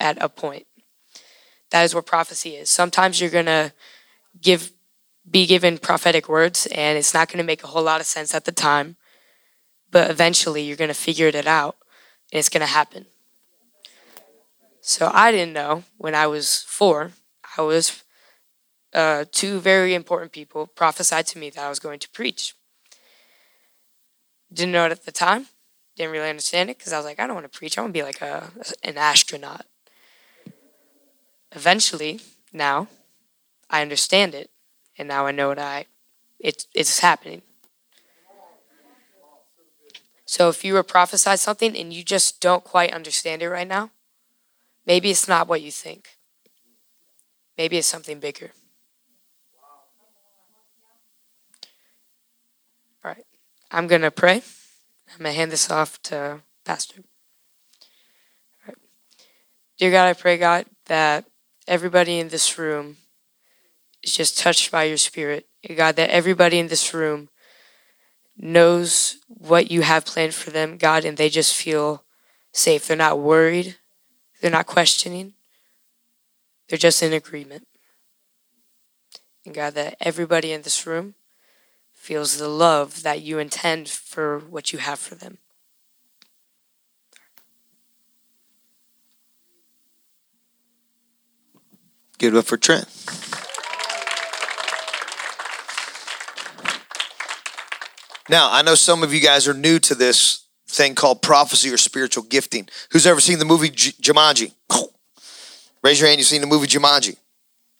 at 0.00 0.22
a 0.22 0.28
point. 0.28 0.66
That 1.70 1.84
is 1.84 1.94
what 1.94 2.06
prophecy 2.06 2.56
is. 2.56 2.70
Sometimes 2.70 3.20
you're 3.20 3.30
going 3.30 3.46
to 3.46 3.72
give 4.40 4.72
be 5.30 5.46
given 5.46 5.76
prophetic 5.76 6.26
words 6.26 6.66
and 6.72 6.96
it's 6.96 7.12
not 7.12 7.28
going 7.28 7.36
to 7.36 7.44
make 7.44 7.62
a 7.62 7.66
whole 7.66 7.82
lot 7.82 8.00
of 8.00 8.06
sense 8.06 8.34
at 8.34 8.46
the 8.46 8.52
time, 8.52 8.96
but 9.90 10.10
eventually 10.10 10.62
you're 10.62 10.76
going 10.76 10.88
to 10.88 10.94
figure 10.94 11.26
it 11.26 11.46
out 11.46 11.76
and 12.32 12.38
it's 12.38 12.48
going 12.48 12.62
to 12.62 12.66
happen. 12.66 13.04
So 14.80 15.10
I 15.12 15.30
didn't 15.30 15.52
know 15.52 15.84
when 15.98 16.14
I 16.14 16.26
was 16.26 16.64
four, 16.66 17.12
I 17.58 17.62
was 17.62 18.02
uh, 18.94 19.26
two 19.30 19.60
very 19.60 19.94
important 19.94 20.32
people 20.32 20.66
prophesied 20.66 21.26
to 21.26 21.38
me 21.38 21.50
that 21.50 21.62
I 21.62 21.68
was 21.68 21.78
going 21.78 21.98
to 21.98 22.08
preach. 22.08 22.54
Didn't 24.50 24.72
know 24.72 24.86
it 24.86 24.92
at 24.92 25.04
the 25.04 25.12
time. 25.12 25.46
Didn't 25.96 26.12
really 26.12 26.30
understand 26.30 26.70
it 26.70 26.78
because 26.78 26.92
I 26.92 26.96
was 26.96 27.04
like, 27.04 27.20
I 27.20 27.26
don't 27.26 27.36
want 27.36 27.52
to 27.52 27.58
preach. 27.58 27.76
I 27.76 27.82
want 27.82 27.92
to 27.92 27.98
be 27.98 28.04
like 28.04 28.22
a 28.22 28.50
an 28.82 28.96
astronaut. 28.96 29.66
Eventually, 31.52 32.20
now, 32.52 32.88
I 33.70 33.82
understand 33.82 34.34
it, 34.34 34.50
and 34.96 35.08
now 35.08 35.26
I 35.26 35.32
know 35.32 35.48
what 35.48 35.58
I 35.58 35.86
it, 36.38 36.66
it's 36.74 37.00
happening. 37.00 37.42
So 40.24 40.48
if 40.48 40.64
you 40.64 40.74
were 40.74 40.82
prophesied 40.82 41.40
something 41.40 41.76
and 41.76 41.92
you 41.92 42.04
just 42.04 42.40
don't 42.40 42.62
quite 42.62 42.92
understand 42.92 43.42
it 43.42 43.48
right 43.48 43.66
now, 43.66 43.90
maybe 44.86 45.10
it's 45.10 45.26
not 45.26 45.48
what 45.48 45.62
you 45.62 45.70
think. 45.70 46.18
Maybe 47.56 47.78
it's 47.78 47.88
something 47.88 48.20
bigger. 48.20 48.52
All 53.04 53.12
right. 53.12 53.24
I'm 53.70 53.86
going 53.86 54.02
to 54.02 54.10
pray. 54.10 54.42
I'm 55.12 55.18
going 55.18 55.32
to 55.32 55.36
hand 55.36 55.50
this 55.50 55.70
off 55.70 56.00
to 56.02 56.42
Pastor. 56.64 57.00
All 57.00 58.68
right. 58.68 58.78
Dear 59.78 59.90
God, 59.90 60.08
I 60.08 60.12
pray, 60.12 60.36
God, 60.36 60.66
that 60.86 61.24
everybody 61.68 62.18
in 62.18 62.28
this 62.28 62.58
room 62.58 62.96
is 64.02 64.12
just 64.12 64.38
touched 64.38 64.70
by 64.70 64.84
your 64.84 64.96
spirit. 64.96 65.46
God, 65.76 65.96
that 65.96 66.10
everybody 66.10 66.58
in 66.58 66.68
this 66.68 66.94
room 66.94 67.28
knows 68.36 69.18
what 69.26 69.70
you 69.70 69.82
have 69.82 70.06
planned 70.06 70.34
for 70.34 70.50
them, 70.50 70.78
God, 70.78 71.04
and 71.04 71.16
they 71.16 71.28
just 71.28 71.54
feel 71.54 72.04
safe. 72.52 72.86
They're 72.86 72.96
not 72.96 73.18
worried, 73.18 73.76
they're 74.40 74.50
not 74.50 74.66
questioning, 74.66 75.34
they're 76.68 76.78
just 76.78 77.02
in 77.02 77.12
agreement. 77.12 77.66
And 79.44 79.54
God, 79.54 79.74
that 79.74 79.96
everybody 80.00 80.52
in 80.52 80.62
this 80.62 80.86
room 80.86 81.14
feels 81.92 82.38
the 82.38 82.48
love 82.48 83.02
that 83.02 83.22
you 83.22 83.38
intend 83.38 83.88
for 83.88 84.38
what 84.38 84.72
you 84.72 84.78
have 84.78 84.98
for 84.98 85.14
them. 85.14 85.38
Give 92.18 92.34
it 92.34 92.38
up 92.38 92.46
for 92.46 92.56
Trent. 92.56 92.86
Now, 98.28 98.52
I 98.52 98.62
know 98.62 98.74
some 98.74 99.02
of 99.02 99.14
you 99.14 99.20
guys 99.20 99.48
are 99.48 99.54
new 99.54 99.78
to 99.78 99.94
this 99.94 100.44
thing 100.68 100.94
called 100.94 101.22
prophecy 101.22 101.70
or 101.70 101.78
spiritual 101.78 102.24
gifting. 102.24 102.68
Who's 102.90 103.06
ever 103.06 103.20
seen 103.20 103.38
the 103.38 103.46
movie 103.46 103.70
J- 103.70 103.92
Jumanji? 103.92 104.52
Raise 105.82 105.98
your 105.98 106.08
hand, 106.08 106.18
you've 106.18 106.28
seen 106.28 106.42
the 106.42 106.46
movie 106.46 106.66
Jumanji. 106.66 107.16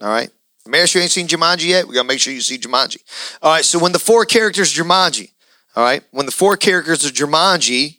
All 0.00 0.08
right. 0.08 0.30
Maris, 0.66 0.94
you 0.94 1.00
ain't 1.00 1.10
seen 1.10 1.26
Jumanji 1.26 1.66
yet? 1.68 1.86
We 1.86 1.94
got 1.94 2.02
to 2.02 2.08
make 2.08 2.20
sure 2.20 2.32
you 2.32 2.40
see 2.40 2.58
Jumanji. 2.58 2.98
All 3.42 3.52
right. 3.52 3.64
So 3.64 3.78
when 3.78 3.92
the 3.92 3.98
four 3.98 4.24
characters 4.24 4.72
Jumanji, 4.72 5.32
all 5.76 5.84
right, 5.84 6.02
when 6.10 6.26
the 6.26 6.32
four 6.32 6.56
characters 6.56 7.04
of 7.04 7.12
Jumanji, 7.12 7.98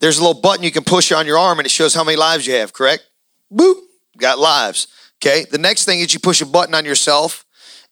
there's 0.00 0.18
a 0.18 0.24
little 0.24 0.40
button 0.40 0.62
you 0.62 0.70
can 0.70 0.84
push 0.84 1.10
on 1.10 1.26
your 1.26 1.38
arm 1.38 1.58
and 1.58 1.66
it 1.66 1.70
shows 1.70 1.94
how 1.94 2.04
many 2.04 2.16
lives 2.16 2.46
you 2.46 2.54
have, 2.54 2.72
correct? 2.72 3.04
Boop, 3.52 3.74
got 4.16 4.38
lives. 4.38 4.86
Okay. 5.22 5.44
The 5.50 5.58
next 5.58 5.84
thing 5.84 6.00
is 6.00 6.14
you 6.14 6.20
push 6.20 6.40
a 6.40 6.46
button 6.46 6.74
on 6.74 6.84
yourself, 6.84 7.44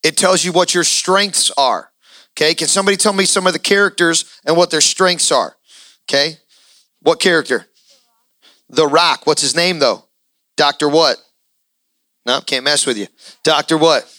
it 0.03 0.17
tells 0.17 0.45
you 0.45 0.53
what 0.53 0.75
your 0.75 0.85
strengths 0.85 1.51
are. 1.57 1.91
Okay, 2.33 2.55
can 2.55 2.69
somebody 2.69 2.99
tell 2.99 3.15
me 3.15 3.25
some 3.25 3.47
of 3.47 3.55
the 3.55 3.59
characters 3.59 4.39
and 4.45 4.57
what 4.57 4.71
their 4.71 4.83
strengths 4.83 5.33
are? 5.33 5.57
Okay, 6.05 6.37
what 7.01 7.19
character? 7.19 7.67
The 8.69 8.87
Rock. 8.87 9.27
What's 9.27 9.41
his 9.41 9.57
name 9.57 9.79
though? 9.79 10.05
Doctor 10.57 10.89
what? 10.89 11.17
No, 12.27 12.41
can't 12.41 12.65
mess 12.65 12.87
with 12.87 12.99
you. 12.99 13.07
Doctor 13.43 13.79
what? 13.79 14.13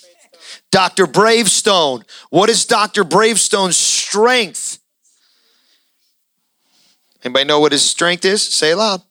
Dr. 0.71 1.07
Bravestone. 1.07 2.03
What 2.29 2.49
is 2.49 2.65
Dr. 2.65 3.03
Bravestone's 3.03 3.77
strength? 3.77 4.79
Anybody 7.23 7.45
know 7.45 7.59
what 7.59 7.71
his 7.71 7.83
strength 7.83 8.25
is? 8.25 8.41
Say 8.41 8.71
it 8.71 8.77
loud. 8.77 9.01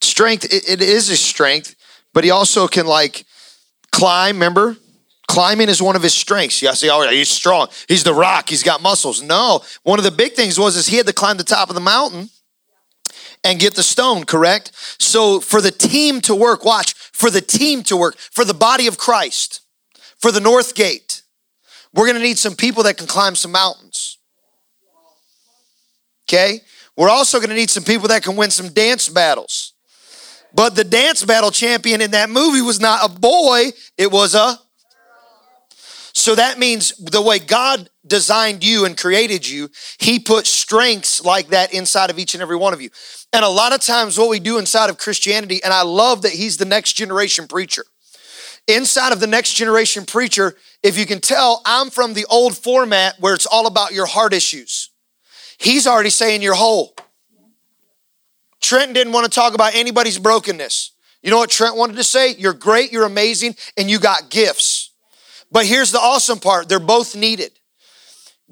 Strength, 0.00 0.46
it, 0.46 0.68
it 0.68 0.82
is 0.82 1.06
his 1.06 1.20
strength, 1.20 1.76
but 2.12 2.24
he 2.24 2.30
also 2.30 2.68
can 2.68 2.86
like 2.86 3.24
climb, 3.90 4.36
remember? 4.36 4.76
Climbing 5.28 5.68
is 5.68 5.80
one 5.80 5.96
of 5.96 6.02
his 6.02 6.12
strengths. 6.12 6.60
You 6.60 6.72
see, 6.74 6.90
oh, 6.90 7.08
he's 7.08 7.28
strong. 7.28 7.68
He's 7.88 8.04
the 8.04 8.12
rock. 8.12 8.48
He's 8.48 8.62
got 8.62 8.82
muscles. 8.82 9.22
No, 9.22 9.62
one 9.82 9.98
of 9.98 10.04
the 10.04 10.10
big 10.10 10.32
things 10.32 10.58
was 10.58 10.76
is 10.76 10.86
he 10.86 10.96
had 10.96 11.06
to 11.06 11.12
climb 11.12 11.36
the 11.36 11.44
top 11.44 11.68
of 11.68 11.74
the 11.74 11.80
mountain 11.80 12.28
and 13.44 13.58
get 13.58 13.74
the 13.74 13.82
stone, 13.82 14.24
correct? 14.24 14.72
So 15.00 15.40
for 15.40 15.60
the 15.60 15.70
team 15.70 16.20
to 16.22 16.34
work, 16.34 16.64
watch, 16.64 16.94
for 16.94 17.30
the 17.30 17.40
team 17.40 17.82
to 17.84 17.96
work, 17.96 18.16
for 18.16 18.44
the 18.44 18.54
body 18.54 18.86
of 18.86 18.98
Christ, 18.98 19.60
for 20.18 20.30
the 20.30 20.40
North 20.40 20.74
Gate, 20.74 21.22
we're 21.94 22.06
going 22.06 22.16
to 22.16 22.22
need 22.22 22.38
some 22.38 22.54
people 22.54 22.82
that 22.84 22.96
can 22.96 23.06
climb 23.06 23.34
some 23.34 23.52
mountains. 23.52 24.18
Okay? 26.28 26.60
We're 26.96 27.10
also 27.10 27.38
going 27.38 27.50
to 27.50 27.56
need 27.56 27.70
some 27.70 27.84
people 27.84 28.08
that 28.08 28.22
can 28.22 28.36
win 28.36 28.50
some 28.50 28.68
dance 28.68 29.08
battles. 29.08 29.72
But 30.54 30.74
the 30.74 30.84
dance 30.84 31.24
battle 31.24 31.50
champion 31.50 32.00
in 32.00 32.10
that 32.10 32.30
movie 32.30 32.60
was 32.60 32.80
not 32.80 33.04
a 33.04 33.08
boy, 33.08 33.70
it 33.96 34.10
was 34.10 34.34
a 34.34 34.58
so 36.14 36.34
that 36.34 36.58
means 36.58 36.92
the 36.98 37.22
way 37.22 37.38
God 37.38 37.88
designed 38.06 38.62
you 38.62 38.84
and 38.84 38.98
created 38.98 39.48
you, 39.48 39.70
He 39.98 40.18
put 40.18 40.46
strengths 40.46 41.24
like 41.24 41.48
that 41.48 41.72
inside 41.72 42.10
of 42.10 42.18
each 42.18 42.34
and 42.34 42.42
every 42.42 42.56
one 42.56 42.74
of 42.74 42.82
you. 42.82 42.90
And 43.32 43.44
a 43.44 43.48
lot 43.48 43.72
of 43.72 43.80
times, 43.80 44.18
what 44.18 44.28
we 44.28 44.38
do 44.38 44.58
inside 44.58 44.90
of 44.90 44.98
Christianity, 44.98 45.62
and 45.64 45.72
I 45.72 45.82
love 45.82 46.22
that 46.22 46.32
He's 46.32 46.58
the 46.58 46.64
next 46.64 46.92
generation 46.92 47.48
preacher. 47.48 47.84
Inside 48.68 49.12
of 49.12 49.20
the 49.20 49.26
next 49.26 49.54
generation 49.54 50.04
preacher, 50.04 50.54
if 50.82 50.98
you 50.98 51.06
can 51.06 51.20
tell, 51.20 51.62
I'm 51.64 51.90
from 51.90 52.14
the 52.14 52.26
old 52.26 52.56
format 52.56 53.18
where 53.18 53.34
it's 53.34 53.46
all 53.46 53.66
about 53.66 53.92
your 53.92 54.06
heart 54.06 54.32
issues. 54.32 54.90
He's 55.58 55.86
already 55.86 56.10
saying 56.10 56.42
you're 56.42 56.54
whole. 56.54 56.94
Trent 58.62 58.94
didn't 58.94 59.12
want 59.12 59.24
to 59.24 59.30
talk 59.30 59.54
about 59.54 59.74
anybody's 59.74 60.18
brokenness. 60.18 60.92
You 61.22 61.30
know 61.30 61.38
what 61.38 61.50
Trent 61.50 61.76
wanted 61.76 61.96
to 61.96 62.04
say? 62.04 62.34
You're 62.34 62.54
great, 62.54 62.92
you're 62.92 63.04
amazing, 63.04 63.56
and 63.76 63.90
you 63.90 63.98
got 63.98 64.30
gifts. 64.30 64.90
But 65.50 65.66
here's 65.66 65.92
the 65.92 66.00
awesome 66.00 66.40
part 66.40 66.68
they're 66.68 66.80
both 66.80 67.14
needed. 67.14 67.52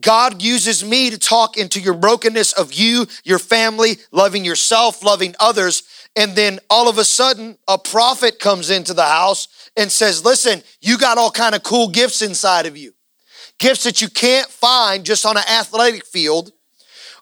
God 0.00 0.42
uses 0.42 0.84
me 0.84 1.10
to 1.10 1.18
talk 1.18 1.56
into 1.56 1.80
your 1.80 1.94
brokenness 1.94 2.52
of 2.52 2.72
you, 2.72 3.06
your 3.24 3.38
family, 3.38 3.98
loving 4.12 4.44
yourself, 4.44 5.02
loving 5.04 5.34
others. 5.40 5.82
And 6.16 6.34
then 6.34 6.58
all 6.70 6.88
of 6.88 6.98
a 6.98 7.04
sudden, 7.04 7.58
a 7.68 7.78
prophet 7.78 8.38
comes 8.38 8.70
into 8.70 8.94
the 8.94 9.04
house 9.04 9.48
and 9.76 9.90
says, 9.90 10.24
Listen, 10.24 10.62
you 10.80 10.98
got 10.98 11.18
all 11.18 11.30
kind 11.30 11.54
of 11.54 11.62
cool 11.62 11.88
gifts 11.88 12.22
inside 12.22 12.66
of 12.66 12.76
you. 12.76 12.92
Gifts 13.58 13.84
that 13.84 14.00
you 14.00 14.08
can't 14.08 14.48
find 14.48 15.04
just 15.04 15.26
on 15.26 15.36
an 15.36 15.44
athletic 15.50 16.06
field 16.06 16.52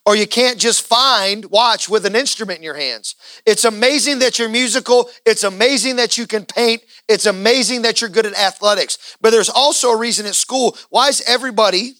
or 0.08 0.16
you 0.16 0.26
can't 0.26 0.58
just 0.58 0.86
find, 0.86 1.44
watch, 1.50 1.86
with 1.86 2.06
an 2.06 2.16
instrument 2.16 2.56
in 2.56 2.62
your 2.62 2.76
hands. 2.76 3.14
It's 3.44 3.66
amazing 3.66 4.20
that 4.20 4.38
you're 4.38 4.48
musical. 4.48 5.10
It's 5.26 5.44
amazing 5.44 5.96
that 5.96 6.16
you 6.16 6.26
can 6.26 6.46
paint. 6.46 6.82
It's 7.10 7.26
amazing 7.26 7.82
that 7.82 8.00
you're 8.00 8.08
good 8.08 8.24
at 8.24 8.32
athletics. 8.32 9.18
But 9.20 9.32
there's 9.32 9.50
also 9.50 9.90
a 9.90 9.98
reason 9.98 10.24
at 10.24 10.34
school. 10.34 10.78
Why 10.88 11.08
is 11.08 11.22
everybody 11.26 11.92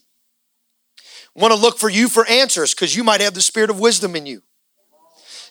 want 1.34 1.52
to 1.52 1.60
look 1.60 1.76
for 1.76 1.90
you 1.90 2.08
for 2.08 2.26
answers? 2.26 2.72
Because 2.74 2.96
you 2.96 3.04
might 3.04 3.20
have 3.20 3.34
the 3.34 3.42
spirit 3.42 3.68
of 3.68 3.78
wisdom 3.78 4.16
in 4.16 4.24
you. 4.24 4.40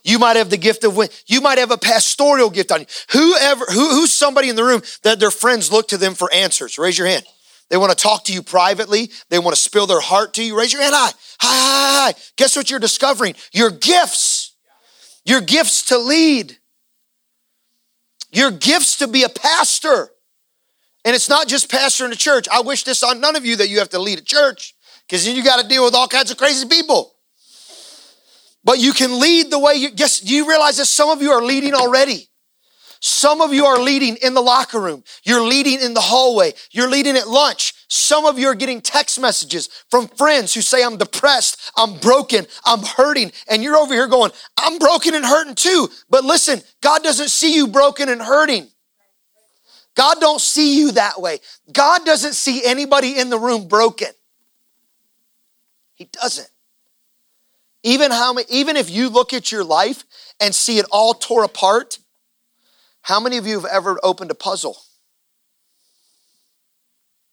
You 0.03 0.17
might 0.17 0.35
have 0.35 0.49
the 0.49 0.57
gift 0.57 0.83
of 0.83 0.97
you 1.27 1.41
might 1.41 1.59
have 1.59 1.69
a 1.69 1.77
pastoral 1.77 2.49
gift 2.49 2.71
on 2.71 2.79
you. 2.79 2.85
Whoever 3.11 3.65
who, 3.65 3.89
who's 3.89 4.11
somebody 4.11 4.49
in 4.49 4.55
the 4.55 4.63
room 4.63 4.81
that 5.03 5.19
their 5.19 5.29
friends 5.29 5.71
look 5.71 5.89
to 5.89 5.97
them 5.97 6.15
for 6.15 6.33
answers? 6.33 6.79
Raise 6.79 6.97
your 6.97 7.05
hand. 7.05 7.23
They 7.69 7.77
want 7.77 7.91
to 7.91 8.01
talk 8.01 8.23
to 8.25 8.33
you 8.33 8.41
privately. 8.41 9.11
They 9.29 9.39
want 9.39 9.55
to 9.55 9.61
spill 9.61 9.87
their 9.87 9.99
heart 9.99 10.33
to 10.35 10.43
you. 10.43 10.57
Raise 10.57 10.71
your 10.71 10.81
hand 10.81 10.95
high. 10.95 11.11
Hi, 11.39 11.55
hi, 11.57 12.11
hi. 12.11 12.19
Guess 12.37 12.55
what 12.55 12.69
you're 12.69 12.79
discovering? 12.79 13.35
Your 13.51 13.69
gifts. 13.69 14.55
Your 15.25 15.41
gifts 15.41 15.83
to 15.87 15.97
lead. 15.97 16.57
Your 18.31 18.51
gifts 18.51 18.97
to 18.97 19.07
be 19.07 19.23
a 19.23 19.29
pastor. 19.29 20.09
And 21.03 21.15
it's 21.15 21.29
not 21.29 21.47
just 21.47 21.69
pastor 21.69 22.05
in 22.05 22.11
a 22.11 22.15
church. 22.15 22.47
I 22.51 22.61
wish 22.61 22.83
this 22.83 23.03
on 23.03 23.19
none 23.19 23.35
of 23.35 23.45
you 23.45 23.57
that 23.57 23.69
you 23.69 23.79
have 23.79 23.89
to 23.89 23.99
lead 23.99 24.19
a 24.19 24.23
church 24.23 24.73
because 25.07 25.25
then 25.25 25.35
you 25.35 25.43
got 25.43 25.61
to 25.61 25.67
deal 25.67 25.83
with 25.83 25.93
all 25.93 26.07
kinds 26.07 26.31
of 26.31 26.37
crazy 26.37 26.67
people. 26.67 27.13
But 28.63 28.79
you 28.79 28.91
can 28.91 29.19
lead 29.19 29.49
the 29.49 29.59
way 29.59 29.75
you, 29.75 29.89
yes, 29.95 30.19
do 30.19 30.33
you 30.33 30.47
realize 30.47 30.77
that 30.77 30.85
some 30.85 31.09
of 31.09 31.21
you 31.21 31.31
are 31.31 31.41
leading 31.41 31.73
already. 31.73 32.27
Some 33.07 33.39
of 33.39 33.53
you 33.53 33.65
are 33.65 33.79
leading 33.79 34.17
in 34.17 34.33
the 34.33 34.41
locker 34.41 34.81
room. 34.81 35.01
You're 35.23 35.41
leading 35.41 35.79
in 35.79 35.93
the 35.93 36.01
hallway. 36.01 36.51
You're 36.71 36.89
leading 36.89 37.15
at 37.15 37.29
lunch. 37.29 37.73
Some 37.87 38.25
of 38.25 38.37
you 38.37 38.47
are 38.47 38.53
getting 38.53 38.81
text 38.81 39.17
messages 39.17 39.69
from 39.89 40.09
friends 40.09 40.53
who 40.53 40.59
say, 40.59 40.83
I'm 40.83 40.97
depressed, 40.97 41.71
I'm 41.77 41.99
broken, 41.99 42.45
I'm 42.65 42.83
hurting. 42.83 43.31
And 43.49 43.63
you're 43.63 43.77
over 43.77 43.93
here 43.93 44.07
going, 44.07 44.31
I'm 44.57 44.77
broken 44.77 45.15
and 45.15 45.23
hurting 45.23 45.55
too. 45.55 45.87
But 46.09 46.25
listen, 46.25 46.61
God 46.81 47.01
doesn't 47.01 47.29
see 47.29 47.55
you 47.55 47.67
broken 47.67 48.09
and 48.09 48.21
hurting. 48.21 48.67
God 49.95 50.17
don't 50.19 50.41
see 50.41 50.77
you 50.77 50.91
that 50.91 51.21
way. 51.21 51.39
God 51.71 52.03
doesn't 52.03 52.33
see 52.33 52.65
anybody 52.65 53.17
in 53.17 53.29
the 53.29 53.39
room 53.39 53.69
broken. 53.69 54.09
He 55.95 56.09
doesn't. 56.11 56.49
Even 57.83 58.11
how 58.11 58.35
even 58.49 58.75
if 58.75 58.89
you 58.89 59.07
look 59.07 59.33
at 59.33 59.49
your 59.49 59.63
life 59.63 60.03
and 60.41 60.53
see 60.53 60.77
it 60.77 60.85
all 60.91 61.13
tore 61.13 61.45
apart, 61.45 61.99
how 63.07 63.21
many 63.21 63.37
of 63.37 63.47
you 63.47 63.57
have 63.57 63.71
ever 63.71 63.97
opened 64.03 64.31
a 64.31 64.35
puzzle? 64.35 64.75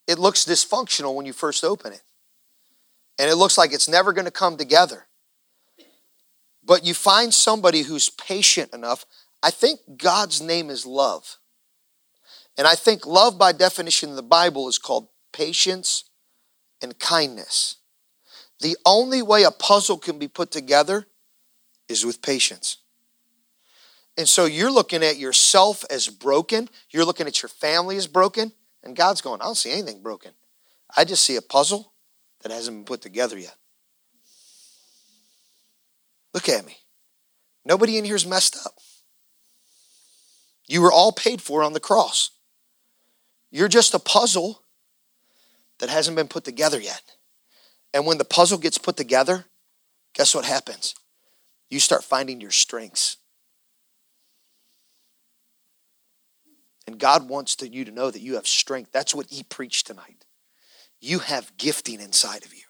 It 0.07 0.21
looks 0.21 0.45
dysfunctional 0.45 1.17
when 1.17 1.27
you 1.27 1.33
first 1.33 1.65
open 1.65 1.93
it. 1.93 2.03
And 3.19 3.29
it 3.29 3.35
looks 3.35 3.59
like 3.59 3.73
it's 3.73 3.89
never 3.89 4.13
going 4.13 4.25
to 4.25 4.31
come 4.31 4.57
together. 4.57 5.07
But 6.65 6.87
you 6.87 6.95
find 6.95 7.35
somebody 7.35 7.83
who's 7.83 8.09
patient 8.09 8.73
enough. 8.73 9.05
I 9.43 9.51
think 9.51 9.81
God's 9.97 10.41
name 10.41 10.71
is 10.71 10.87
love. 10.87 11.39
And 12.57 12.69
I 12.69 12.77
think 12.77 13.05
love, 13.05 13.37
by 13.37 13.51
definition 13.51 14.11
in 14.11 14.15
the 14.15 14.23
Bible, 14.23 14.69
is 14.69 14.79
called 14.79 15.09
patience 15.33 16.05
and 16.81 16.97
kindness. 17.01 17.79
The 18.61 18.77
only 18.87 19.23
way 19.23 19.43
a 19.43 19.51
puzzle 19.51 19.99
can 19.99 20.21
be 20.21 20.29
put 20.29 20.53
together 20.53 21.09
is 21.89 22.07
with 22.07 22.23
patience. 22.23 22.77
And 24.17 24.29
so 24.29 24.45
you're 24.45 24.71
looking 24.71 25.03
at 25.03 25.19
yourself 25.19 25.85
as 25.91 26.09
broken, 26.09 26.69
you're 26.91 27.05
looking 27.05 27.27
at 27.27 27.43
your 27.43 27.49
family 27.49 27.97
as 27.97 28.07
broken, 28.07 28.53
and 28.83 28.95
God's 28.95 29.21
going, 29.21 29.41
I 29.41 29.45
don't 29.45 29.57
see 29.57 29.73
anything 29.73 30.03
broken. 30.03 30.33
I 30.97 31.05
just 31.05 31.25
see 31.25 31.37
a 31.37 31.43
puzzle 31.43 31.93
that 32.43 32.53
hasn't 32.53 32.77
been 32.77 32.85
put 32.85 33.01
together 33.01 33.39
yet. 33.39 33.57
Look 36.33 36.49
at 36.49 36.65
me. 36.65 36.77
Nobody 37.65 37.97
in 37.97 38.05
here 38.05 38.17
is 38.17 38.27
messed 38.27 38.57
up. 38.65 38.75
You 40.67 40.81
were 40.83 40.93
all 40.93 41.13
paid 41.13 41.41
for 41.41 41.63
on 41.63 41.73
the 41.73 41.81
cross. 41.81 42.31
You're 43.51 43.69
just 43.69 43.95
a 43.95 43.99
puzzle 43.99 44.63
that 45.79 45.89
hasn't 45.89 46.17
been 46.17 46.29
put 46.29 46.45
together 46.45 46.81
yet. 46.81 47.03
And 47.93 48.07
when 48.07 48.19
the 48.19 48.25
puzzle 48.25 48.59
gets 48.59 48.79
put 48.79 48.97
together, 48.97 49.47
guess 50.13 50.35
what 50.35 50.45
happens? 50.45 50.95
You 51.71 51.81
start 51.81 52.05
finding 52.05 52.41
your 52.41 52.51
strengths. 52.51 53.17
And 56.87 56.99
God 56.99 57.29
wants 57.29 57.57
to, 57.57 57.69
you 57.69 57.85
to 57.85 57.91
know 57.91 58.11
that 58.11 58.21
you 58.21 58.35
have 58.35 58.47
strength. 58.47 58.93
That's 58.93 59.15
what 59.15 59.27
He 59.31 59.43
preached 59.43 59.87
tonight. 59.87 60.25
You 61.01 61.21
have 61.21 61.57
gifting 61.57 62.01
inside 62.01 62.45
of 62.45 62.55
you. 62.55 62.63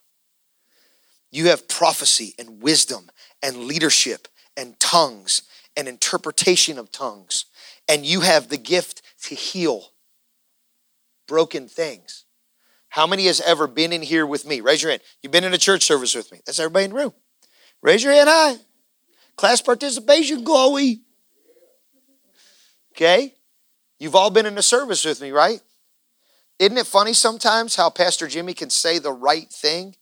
You 1.31 1.46
have 1.46 1.66
prophecy 1.66 2.35
and 2.38 2.62
wisdom 2.62 3.11
and 3.42 3.64
leadership 3.64 4.29
and 4.57 4.79
tongues 4.79 5.42
and 5.77 5.88
interpretation 5.88 6.79
of 6.79 6.92
tongues. 6.92 7.46
And 7.88 8.07
you 8.07 8.20
have 8.20 8.48
the 8.48 8.57
gift 8.57 9.03
to 9.24 9.35
heal 9.35 9.90
broken 11.27 11.68
things. 11.68 12.24
How 12.88 13.09
many 13.09 13.27
has 13.27 13.40
ever 13.40 13.66
been 13.66 13.92
in 13.92 14.03
here 14.03 14.24
with 14.24 14.46
me? 14.46 14.61
Raise 14.61 14.83
your 14.83 14.92
hand. 14.92 15.03
You've 15.22 15.33
been 15.33 15.42
in 15.42 15.53
a 15.53 15.59
church 15.59 15.83
service 15.83 16.14
with 16.14 16.31
me. 16.31 16.40
That's 16.46 16.61
everybody 16.61 16.85
in 16.85 16.90
the 16.92 16.96
room. 16.96 17.14
Raise 17.83 18.05
your 18.05 18.12
hand 18.12 18.29
high. 18.29 18.57
Class 19.37 19.61
participation, 19.61 20.44
glowy. 20.44 21.00
Okay? 22.92 23.35
You've 23.99 24.15
all 24.15 24.31
been 24.31 24.47
in 24.47 24.59
a 24.59 24.63
service 24.63 25.05
with 25.05 25.21
me, 25.21 25.31
right? 25.31 25.61
Isn't 26.59 26.79
it 26.79 26.87
funny 26.87 27.13
sometimes 27.13 27.77
how 27.77 27.91
Pastor 27.91 28.29
Jimmy 28.29 28.55
can 28.55 28.71
say 28.71 28.99
the 28.99 29.13
right 29.13 29.49
thing 29.49 29.97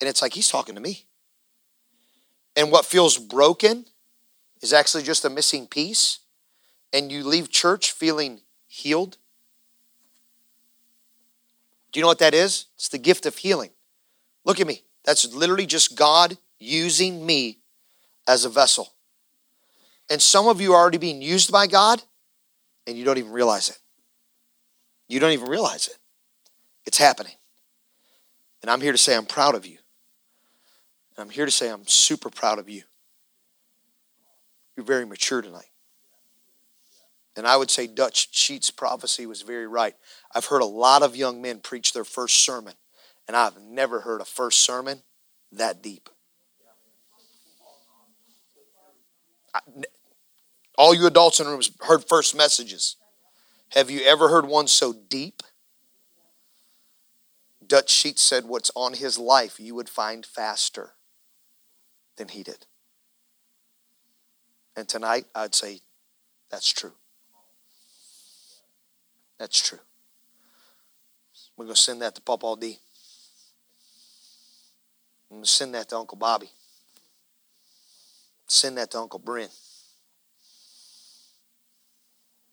and 0.00 0.08
it's 0.08 0.22
like 0.22 0.34
he's 0.34 0.48
talking 0.48 0.74
to 0.74 0.80
me? 0.80 1.04
And 2.56 2.70
what 2.70 2.84
feels 2.84 3.16
broken 3.18 3.86
is 4.60 4.72
actually 4.72 5.02
just 5.02 5.24
a 5.24 5.30
missing 5.30 5.66
piece, 5.66 6.18
and 6.92 7.10
you 7.10 7.24
leave 7.24 7.50
church 7.50 7.92
feeling 7.92 8.42
healed 8.68 9.16
do 11.92 12.00
you 12.00 12.02
know 12.02 12.08
what 12.08 12.18
that 12.20 12.34
is? 12.34 12.66
It's 12.74 12.88
the 12.88 12.98
gift 12.98 13.26
of 13.26 13.36
healing. 13.36 13.70
Look 14.44 14.60
at 14.60 14.66
me. 14.66 14.82
That's 15.04 15.32
literally 15.32 15.66
just 15.66 15.96
God 15.96 16.38
using 16.58 17.24
me 17.24 17.58
as 18.26 18.44
a 18.44 18.48
vessel. 18.48 18.94
And 20.10 20.20
some 20.20 20.48
of 20.48 20.60
you 20.60 20.72
are 20.72 20.80
already 20.80 20.98
being 20.98 21.22
used 21.22 21.52
by 21.52 21.66
God 21.66 22.02
and 22.86 22.96
you 22.96 23.04
don't 23.04 23.18
even 23.18 23.32
realize 23.32 23.70
it. 23.70 23.78
You 25.08 25.20
don't 25.20 25.32
even 25.32 25.48
realize 25.48 25.88
it. 25.88 25.98
It's 26.86 26.98
happening. 26.98 27.34
And 28.62 28.70
I'm 28.70 28.80
here 28.80 28.92
to 28.92 28.98
say 28.98 29.16
I'm 29.16 29.26
proud 29.26 29.54
of 29.54 29.66
you. 29.66 29.78
And 31.16 31.22
I'm 31.22 31.30
here 31.30 31.44
to 31.44 31.50
say 31.50 31.68
I'm 31.68 31.86
super 31.86 32.30
proud 32.30 32.58
of 32.58 32.68
you. 32.68 32.82
You're 34.76 34.86
very 34.86 35.04
mature 35.04 35.42
tonight. 35.42 35.70
And 37.36 37.46
I 37.46 37.56
would 37.56 37.70
say 37.70 37.86
Dutch 37.86 38.28
Sheets' 38.32 38.70
prophecy 38.70 39.26
was 39.26 39.42
very 39.42 39.66
right. 39.66 39.94
I've 40.34 40.46
heard 40.46 40.62
a 40.62 40.66
lot 40.66 41.02
of 41.02 41.16
young 41.16 41.40
men 41.40 41.60
preach 41.60 41.92
their 41.92 42.04
first 42.04 42.36
sermon, 42.44 42.74
and 43.26 43.36
I've 43.36 43.60
never 43.60 44.00
heard 44.00 44.20
a 44.20 44.24
first 44.24 44.60
sermon 44.60 45.02
that 45.50 45.82
deep. 45.82 46.08
All 50.76 50.94
you 50.94 51.06
adults 51.06 51.40
in 51.40 51.46
the 51.46 51.52
room 51.52 51.62
heard 51.82 52.04
first 52.08 52.36
messages. 52.36 52.96
Have 53.70 53.90
you 53.90 54.02
ever 54.02 54.28
heard 54.28 54.46
one 54.46 54.66
so 54.68 54.92
deep? 54.92 55.42
Dutch 57.66 57.90
Sheets 57.90 58.22
said 58.22 58.44
what's 58.44 58.70
on 58.74 58.94
his 58.94 59.18
life 59.18 59.58
you 59.58 59.74
would 59.74 59.88
find 59.88 60.26
faster 60.26 60.92
than 62.16 62.28
he 62.28 62.42
did. 62.42 62.66
And 64.76 64.88
tonight, 64.88 65.26
I'd 65.34 65.54
say 65.54 65.80
that's 66.50 66.70
true. 66.70 66.92
That's 69.38 69.60
true. 69.60 69.78
We're 71.56 71.66
going 71.66 71.74
to 71.74 71.80
send 71.80 72.02
that 72.02 72.14
to 72.14 72.20
Papa 72.20 72.56
D. 72.60 72.78
I'm 75.30 75.36
going 75.36 75.44
to 75.44 75.50
send 75.50 75.74
that 75.74 75.88
to 75.90 75.96
Uncle 75.96 76.18
Bobby. 76.18 76.50
Send 78.46 78.76
that 78.78 78.90
to 78.90 78.98
Uncle 78.98 79.18
Bryn. 79.18 79.48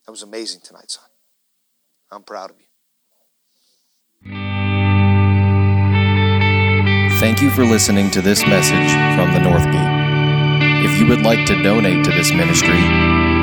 That 0.09 0.13
was 0.13 0.23
amazing 0.23 0.61
tonight, 0.61 0.89
son. 0.89 1.05
I'm 2.11 2.23
proud 2.23 2.49
of 2.49 2.55
you. 2.57 2.65
Thank 7.19 7.43
you 7.43 7.51
for 7.51 7.63
listening 7.63 8.09
to 8.17 8.19
this 8.19 8.43
message 8.47 8.89
from 9.13 9.31
the 9.35 9.39
North 9.39 9.65
Gate. 9.65 10.83
If 10.83 10.99
you 10.99 11.05
would 11.05 11.21
like 11.21 11.45
to 11.45 11.61
donate 11.61 12.03
to 12.05 12.09
this 12.09 12.33
ministry, 12.33 12.81